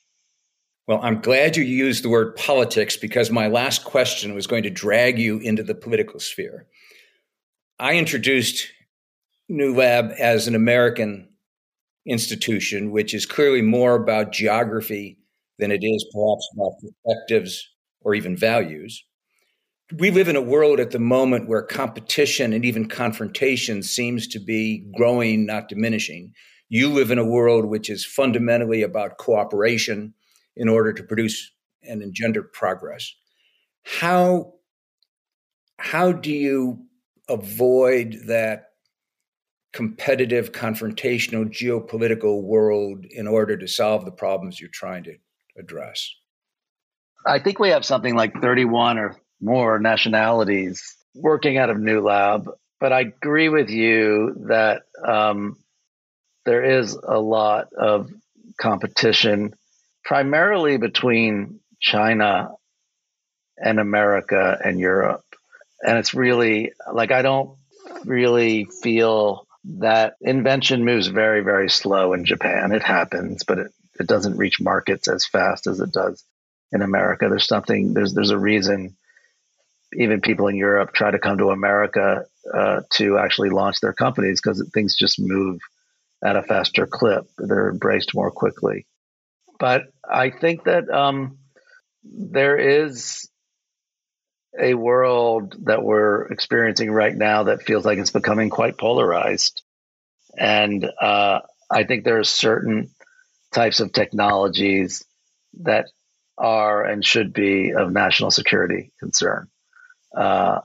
Well, 0.86 1.00
I'm 1.02 1.20
glad 1.20 1.56
you 1.56 1.64
used 1.64 2.04
the 2.04 2.08
word 2.08 2.36
politics 2.36 2.96
because 2.96 3.32
my 3.32 3.48
last 3.48 3.84
question 3.84 4.32
was 4.32 4.46
going 4.46 4.62
to 4.62 4.70
drag 4.70 5.18
you 5.18 5.38
into 5.38 5.64
the 5.64 5.74
political 5.74 6.20
sphere. 6.20 6.66
I 7.80 7.96
introduced 7.96 8.68
New 9.48 9.74
Lab 9.74 10.12
as 10.16 10.46
an 10.46 10.54
American 10.54 11.30
institution, 12.06 12.92
which 12.92 13.12
is 13.12 13.26
clearly 13.26 13.62
more 13.62 13.96
about 13.96 14.30
geography 14.30 15.18
than 15.58 15.72
it 15.72 15.82
is 15.82 16.06
perhaps 16.14 16.48
about 16.54 16.74
perspectives 16.80 17.68
or 18.02 18.14
even 18.14 18.36
values 18.36 19.04
we 19.92 20.10
live 20.10 20.28
in 20.28 20.36
a 20.36 20.42
world 20.42 20.80
at 20.80 20.92
the 20.92 20.98
moment 20.98 21.48
where 21.48 21.62
competition 21.62 22.52
and 22.52 22.64
even 22.64 22.88
confrontation 22.88 23.82
seems 23.82 24.26
to 24.28 24.40
be 24.40 24.86
growing, 24.96 25.44
not 25.44 25.68
diminishing. 25.68 26.32
You 26.68 26.88
live 26.88 27.10
in 27.10 27.18
a 27.18 27.24
world 27.24 27.66
which 27.66 27.90
is 27.90 28.04
fundamentally 28.04 28.82
about 28.82 29.18
cooperation 29.18 30.14
in 30.56 30.68
order 30.68 30.92
to 30.92 31.02
produce 31.02 31.50
and 31.82 32.02
engender 32.02 32.42
progress. 32.42 33.12
How, 33.82 34.54
how 35.78 36.12
do 36.12 36.32
you 36.32 36.86
avoid 37.28 38.16
that 38.26 38.70
competitive, 39.74 40.52
confrontational, 40.52 41.44
geopolitical 41.46 42.42
world 42.42 43.04
in 43.10 43.26
order 43.26 43.56
to 43.58 43.66
solve 43.66 44.06
the 44.06 44.12
problems 44.12 44.60
you're 44.60 44.70
trying 44.72 45.04
to 45.04 45.16
address? 45.58 46.08
I 47.26 47.38
think 47.38 47.58
we 47.58 47.70
have 47.70 47.84
something 47.84 48.14
like 48.14 48.32
31 48.40 48.98
or 48.98 49.16
more 49.44 49.78
nationalities 49.78 50.96
working 51.14 51.58
out 51.58 51.70
of 51.70 51.78
New 51.78 52.00
Lab. 52.00 52.50
But 52.80 52.92
I 52.92 53.00
agree 53.00 53.48
with 53.48 53.70
you 53.70 54.34
that 54.48 54.82
um, 55.06 55.56
there 56.44 56.80
is 56.80 56.94
a 56.94 57.18
lot 57.18 57.72
of 57.72 58.10
competition, 58.58 59.54
primarily 60.04 60.76
between 60.76 61.60
China 61.80 62.50
and 63.56 63.78
America 63.78 64.58
and 64.64 64.80
Europe. 64.80 65.24
And 65.82 65.98
it's 65.98 66.14
really 66.14 66.72
like 66.92 67.12
I 67.12 67.22
don't 67.22 67.56
really 68.04 68.64
feel 68.64 69.46
that 69.64 70.16
invention 70.20 70.84
moves 70.84 71.06
very, 71.06 71.42
very 71.42 71.70
slow 71.70 72.12
in 72.12 72.24
Japan. 72.24 72.72
It 72.72 72.82
happens, 72.82 73.44
but 73.44 73.58
it, 73.58 73.72
it 74.00 74.06
doesn't 74.06 74.36
reach 74.36 74.60
markets 74.60 75.08
as 75.08 75.24
fast 75.24 75.66
as 75.66 75.80
it 75.80 75.92
does 75.92 76.22
in 76.72 76.82
America. 76.82 77.28
There's 77.28 77.46
something, 77.46 77.94
there's 77.94 78.14
there's 78.14 78.30
a 78.30 78.38
reason 78.38 78.96
even 79.96 80.20
people 80.20 80.48
in 80.48 80.56
Europe 80.56 80.92
try 80.92 81.10
to 81.10 81.18
come 81.18 81.38
to 81.38 81.50
America 81.50 82.24
uh, 82.52 82.80
to 82.92 83.18
actually 83.18 83.50
launch 83.50 83.80
their 83.80 83.92
companies 83.92 84.40
because 84.40 84.66
things 84.74 84.96
just 84.96 85.18
move 85.18 85.60
at 86.24 86.36
a 86.36 86.42
faster 86.42 86.86
clip. 86.86 87.24
They're 87.38 87.70
embraced 87.70 88.14
more 88.14 88.30
quickly. 88.30 88.86
But 89.58 89.84
I 90.08 90.30
think 90.30 90.64
that 90.64 90.90
um, 90.90 91.38
there 92.02 92.56
is 92.56 93.28
a 94.58 94.74
world 94.74 95.56
that 95.64 95.82
we're 95.82 96.26
experiencing 96.26 96.90
right 96.90 97.14
now 97.14 97.44
that 97.44 97.62
feels 97.62 97.84
like 97.84 97.98
it's 97.98 98.10
becoming 98.10 98.50
quite 98.50 98.78
polarized. 98.78 99.62
And 100.36 100.88
uh, 101.00 101.40
I 101.70 101.84
think 101.84 102.04
there 102.04 102.18
are 102.18 102.24
certain 102.24 102.90
types 103.52 103.80
of 103.80 103.92
technologies 103.92 105.04
that 105.60 105.86
are 106.36 106.84
and 106.84 107.04
should 107.04 107.32
be 107.32 107.72
of 107.72 107.92
national 107.92 108.30
security 108.30 108.92
concern 108.98 109.48
uh, 110.16 110.60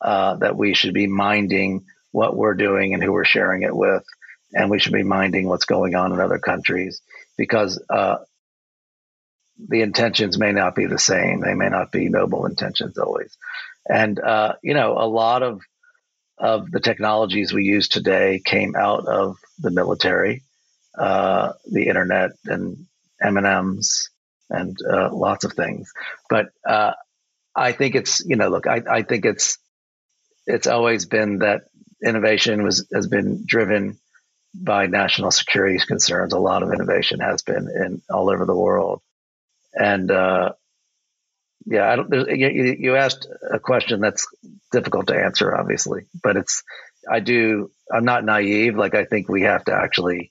uh, 0.00 0.36
that 0.36 0.56
we 0.56 0.74
should 0.74 0.94
be 0.94 1.06
minding 1.06 1.84
what 2.12 2.36
we're 2.36 2.54
doing 2.54 2.94
and 2.94 3.02
who 3.02 3.12
we're 3.12 3.24
sharing 3.24 3.62
it 3.62 3.74
with, 3.74 4.04
and 4.52 4.70
we 4.70 4.78
should 4.78 4.92
be 4.92 5.02
minding 5.02 5.48
what's 5.48 5.64
going 5.64 5.94
on 5.94 6.12
in 6.12 6.20
other 6.20 6.38
countries 6.38 7.00
because 7.36 7.82
uh, 7.90 8.16
the 9.68 9.82
intentions 9.82 10.38
may 10.38 10.52
not 10.52 10.74
be 10.74 10.86
the 10.86 10.98
same. 10.98 11.40
They 11.40 11.54
may 11.54 11.68
not 11.68 11.92
be 11.92 12.08
noble 12.08 12.46
intentions 12.46 12.98
always, 12.98 13.36
and 13.88 14.18
uh, 14.20 14.54
you 14.62 14.74
know 14.74 14.96
a 14.98 15.06
lot 15.06 15.42
of 15.42 15.60
of 16.38 16.70
the 16.70 16.80
technologies 16.80 17.52
we 17.52 17.64
use 17.64 17.88
today 17.88 18.40
came 18.44 18.74
out 18.76 19.06
of 19.06 19.36
the 19.58 19.70
military, 19.70 20.42
uh, 20.98 21.52
the 21.70 21.86
internet, 21.86 22.32
and 22.46 22.86
M 23.22 23.36
and 23.36 23.46
M's, 23.46 24.10
and 24.50 24.76
uh, 24.88 25.14
lots 25.14 25.44
of 25.44 25.52
things. 25.52 25.92
But 26.28 26.46
uh, 26.68 26.92
I 27.56 27.72
think 27.72 27.94
it's 27.94 28.24
you 28.24 28.36
know 28.36 28.48
look 28.48 28.66
I, 28.66 28.82
I 28.90 29.02
think 29.02 29.24
it's 29.24 29.58
it's 30.46 30.66
always 30.66 31.06
been 31.06 31.38
that 31.38 31.62
innovation 32.04 32.62
was 32.62 32.86
has 32.92 33.06
been 33.06 33.44
driven 33.46 33.98
by 34.54 34.86
national 34.86 35.30
security 35.30 35.78
concerns. 35.86 36.32
A 36.32 36.38
lot 36.38 36.62
of 36.62 36.72
innovation 36.72 37.20
has 37.20 37.42
been 37.42 37.68
in 37.68 38.02
all 38.10 38.30
over 38.30 38.44
the 38.46 38.54
world, 38.54 39.00
and 39.74 40.10
uh, 40.10 40.52
yeah, 41.66 41.90
I 41.90 41.96
don't. 41.96 42.12
You, 42.12 42.76
you 42.78 42.96
asked 42.96 43.26
a 43.52 43.58
question 43.58 44.00
that's 44.00 44.26
difficult 44.70 45.08
to 45.08 45.16
answer, 45.16 45.54
obviously, 45.56 46.06
but 46.22 46.36
it's 46.36 46.62
I 47.10 47.20
do. 47.20 47.70
I'm 47.92 48.04
not 48.04 48.24
naive. 48.24 48.76
Like 48.76 48.94
I 48.94 49.04
think 49.04 49.28
we 49.28 49.42
have 49.42 49.64
to 49.64 49.74
actually 49.74 50.30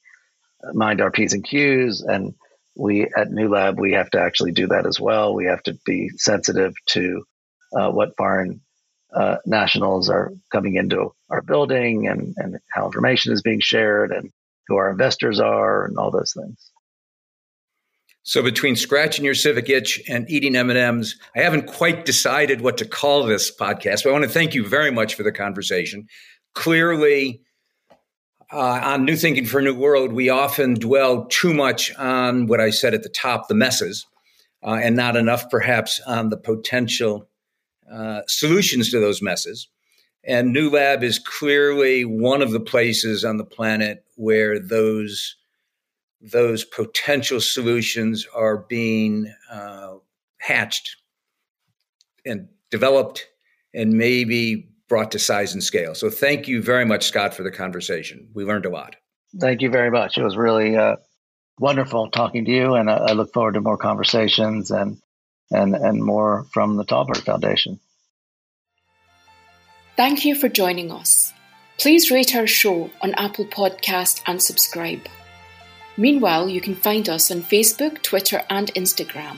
mind 0.73 1.01
our 1.01 1.11
p's 1.11 1.33
and 1.33 1.43
q's 1.43 2.01
and 2.01 2.35
we 2.75 3.07
at 3.15 3.31
New 3.31 3.49
Lab 3.49 3.79
we 3.79 3.93
have 3.93 4.09
to 4.11 4.19
actually 4.19 4.51
do 4.51 4.67
that 4.67 4.85
as 4.85 4.99
well. 4.99 5.33
We 5.33 5.45
have 5.45 5.63
to 5.63 5.77
be 5.85 6.09
sensitive 6.17 6.73
to 6.89 7.23
uh, 7.77 7.91
what 7.91 8.15
foreign 8.17 8.61
uh, 9.13 9.37
nationals 9.45 10.09
are 10.09 10.31
coming 10.51 10.75
into 10.75 11.13
our 11.29 11.41
building 11.41 12.07
and, 12.07 12.33
and 12.37 12.57
how 12.71 12.85
information 12.85 13.33
is 13.33 13.41
being 13.41 13.59
shared 13.61 14.11
and 14.11 14.31
who 14.67 14.75
our 14.75 14.89
investors 14.89 15.39
are 15.39 15.85
and 15.85 15.97
all 15.97 16.11
those 16.11 16.33
things. 16.33 16.71
So 18.23 18.41
between 18.41 18.77
scratching 18.77 19.25
your 19.25 19.35
civic 19.35 19.69
itch 19.69 20.01
and 20.07 20.29
eating 20.29 20.55
M&Ms, 20.55 21.15
I 21.35 21.41
haven't 21.41 21.67
quite 21.67 22.05
decided 22.05 22.61
what 22.61 22.77
to 22.77 22.85
call 22.85 23.25
this 23.25 23.51
podcast, 23.53 24.03
but 24.03 24.09
I 24.09 24.13
want 24.13 24.23
to 24.23 24.29
thank 24.29 24.53
you 24.53 24.65
very 24.65 24.91
much 24.91 25.15
for 25.15 25.23
the 25.23 25.31
conversation. 25.31 26.07
Clearly, 26.55 27.41
uh, 28.53 28.81
on 28.83 29.05
New 29.05 29.15
Thinking 29.15 29.45
for 29.45 29.59
a 29.59 29.63
New 29.63 29.73
World, 29.73 30.13
we 30.13 30.29
often 30.29 30.75
dwell 30.75 31.25
too 31.25 31.53
much 31.53 31.93
on 31.95 32.45
what 32.47 32.61
I 32.61 32.69
said 32.69 32.93
at 32.93 33.01
the 33.03 33.09
top, 33.09 33.47
the 33.47 33.55
messes, 33.55 34.05
uh, 34.63 34.79
and 34.81 34.95
not 34.95 35.15
enough 35.15 35.49
perhaps 35.49 35.99
on 36.05 36.29
the 36.29 36.37
potential 36.37 37.27
uh, 37.91 38.21
solutions 38.27 38.91
to 38.91 38.99
those 38.99 39.21
messes. 39.21 39.67
And 40.23 40.53
New 40.53 40.69
Lab 40.69 41.03
is 41.03 41.19
clearly 41.19 42.05
one 42.05 42.41
of 42.41 42.51
the 42.51 42.59
places 42.59 43.25
on 43.25 43.37
the 43.37 43.43
planet 43.43 44.05
where 44.15 44.59
those 44.59 45.35
those 46.21 46.63
potential 46.63 47.41
solutions 47.41 48.25
are 48.33 48.59
being 48.59 49.33
uh, 49.51 49.95
hatched 50.37 50.95
and 52.25 52.47
developed 52.71 53.27
and 53.73 53.93
maybe 53.93 54.69
brought 54.89 55.11
to 55.11 55.19
size 55.19 55.53
and 55.53 55.63
scale. 55.63 55.95
So 55.95 56.09
thank 56.09 56.47
you 56.47 56.61
very 56.61 56.85
much, 56.85 57.07
Scott, 57.07 57.33
for 57.33 57.43
the 57.43 57.51
conversation. 57.51 58.27
We 58.33 58.43
learned 58.43 58.65
a 58.65 58.69
lot. 58.69 58.95
Thank 59.39 59.61
you 59.61 59.69
very 59.69 59.89
much. 59.89 60.17
It 60.17 60.23
was 60.23 60.35
really 60.37 60.77
uh, 60.77 60.97
wonderful 61.59 62.11
talking 62.11 62.45
to 62.45 62.51
you, 62.51 62.75
and 62.75 62.89
I, 62.89 62.97
I, 62.97 63.13
look 63.13 63.33
forward 63.33 63.55
to 63.55 63.61
more 63.61 63.77
conversations 63.77 64.69
and 64.71 64.97
and 65.49 65.75
and 65.75 66.03
more 66.03 66.45
from 66.51 66.75
the 66.77 66.85
Tallberg 66.85 67.23
Foundation. 67.23 67.79
Thank 69.95 70.25
you 70.25 70.35
for 70.35 70.49
joining 70.49 70.91
us. 70.91 71.31
Please 71.77 72.11
rate 72.11 72.35
our 72.35 72.47
show 72.47 72.89
on 73.01 73.13
Apple 73.15 73.45
Podcast 73.45 74.21
and 74.27 74.41
subscribe. 74.41 75.07
Meanwhile, 75.97 76.49
you 76.49 76.61
can 76.61 76.75
find 76.75 77.09
us 77.09 77.29
on 77.29 77.43
Facebook, 77.43 78.01
Twitter, 78.01 78.41
and 78.49 78.73
Instagram. 78.73 79.37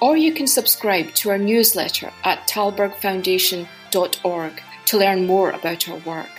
Or 0.00 0.16
you 0.16 0.32
can 0.32 0.48
subscribe 0.48 1.14
to 1.14 1.30
our 1.30 1.38
newsletter 1.38 2.10
at 2.24 2.48
tallbergfoundation.org 2.48 4.62
to 4.86 4.98
learn 4.98 5.26
more 5.26 5.50
about 5.50 5.88
our 5.88 5.98
work. 5.98 6.30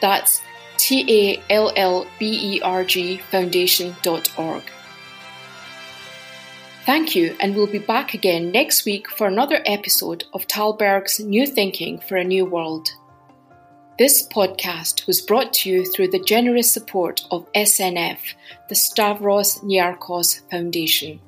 That's 0.00 0.42
T 0.76 1.04
A 1.08 1.42
L 1.50 1.72
L 1.76 2.06
B 2.18 2.56
E 2.56 2.60
R 2.60 2.84
G 2.84 3.18
foundation.org. 3.30 4.62
Thank 6.84 7.16
you, 7.16 7.34
and 7.40 7.56
we'll 7.56 7.66
be 7.66 7.78
back 7.78 8.12
again 8.12 8.50
next 8.50 8.84
week 8.84 9.08
for 9.08 9.26
another 9.26 9.62
episode 9.64 10.24
of 10.34 10.46
Tallberg's 10.46 11.18
New 11.18 11.46
Thinking 11.46 11.98
for 11.98 12.16
a 12.16 12.24
New 12.24 12.44
World. 12.44 12.90
This 13.98 14.26
podcast 14.26 15.06
was 15.06 15.22
brought 15.22 15.54
to 15.54 15.70
you 15.70 15.90
through 15.90 16.08
the 16.08 16.18
generous 16.18 16.70
support 16.70 17.22
of 17.30 17.50
SNF, 17.52 18.18
the 18.68 18.74
Stavros 18.74 19.60
Niarchos 19.60 20.42
Foundation. 20.50 21.20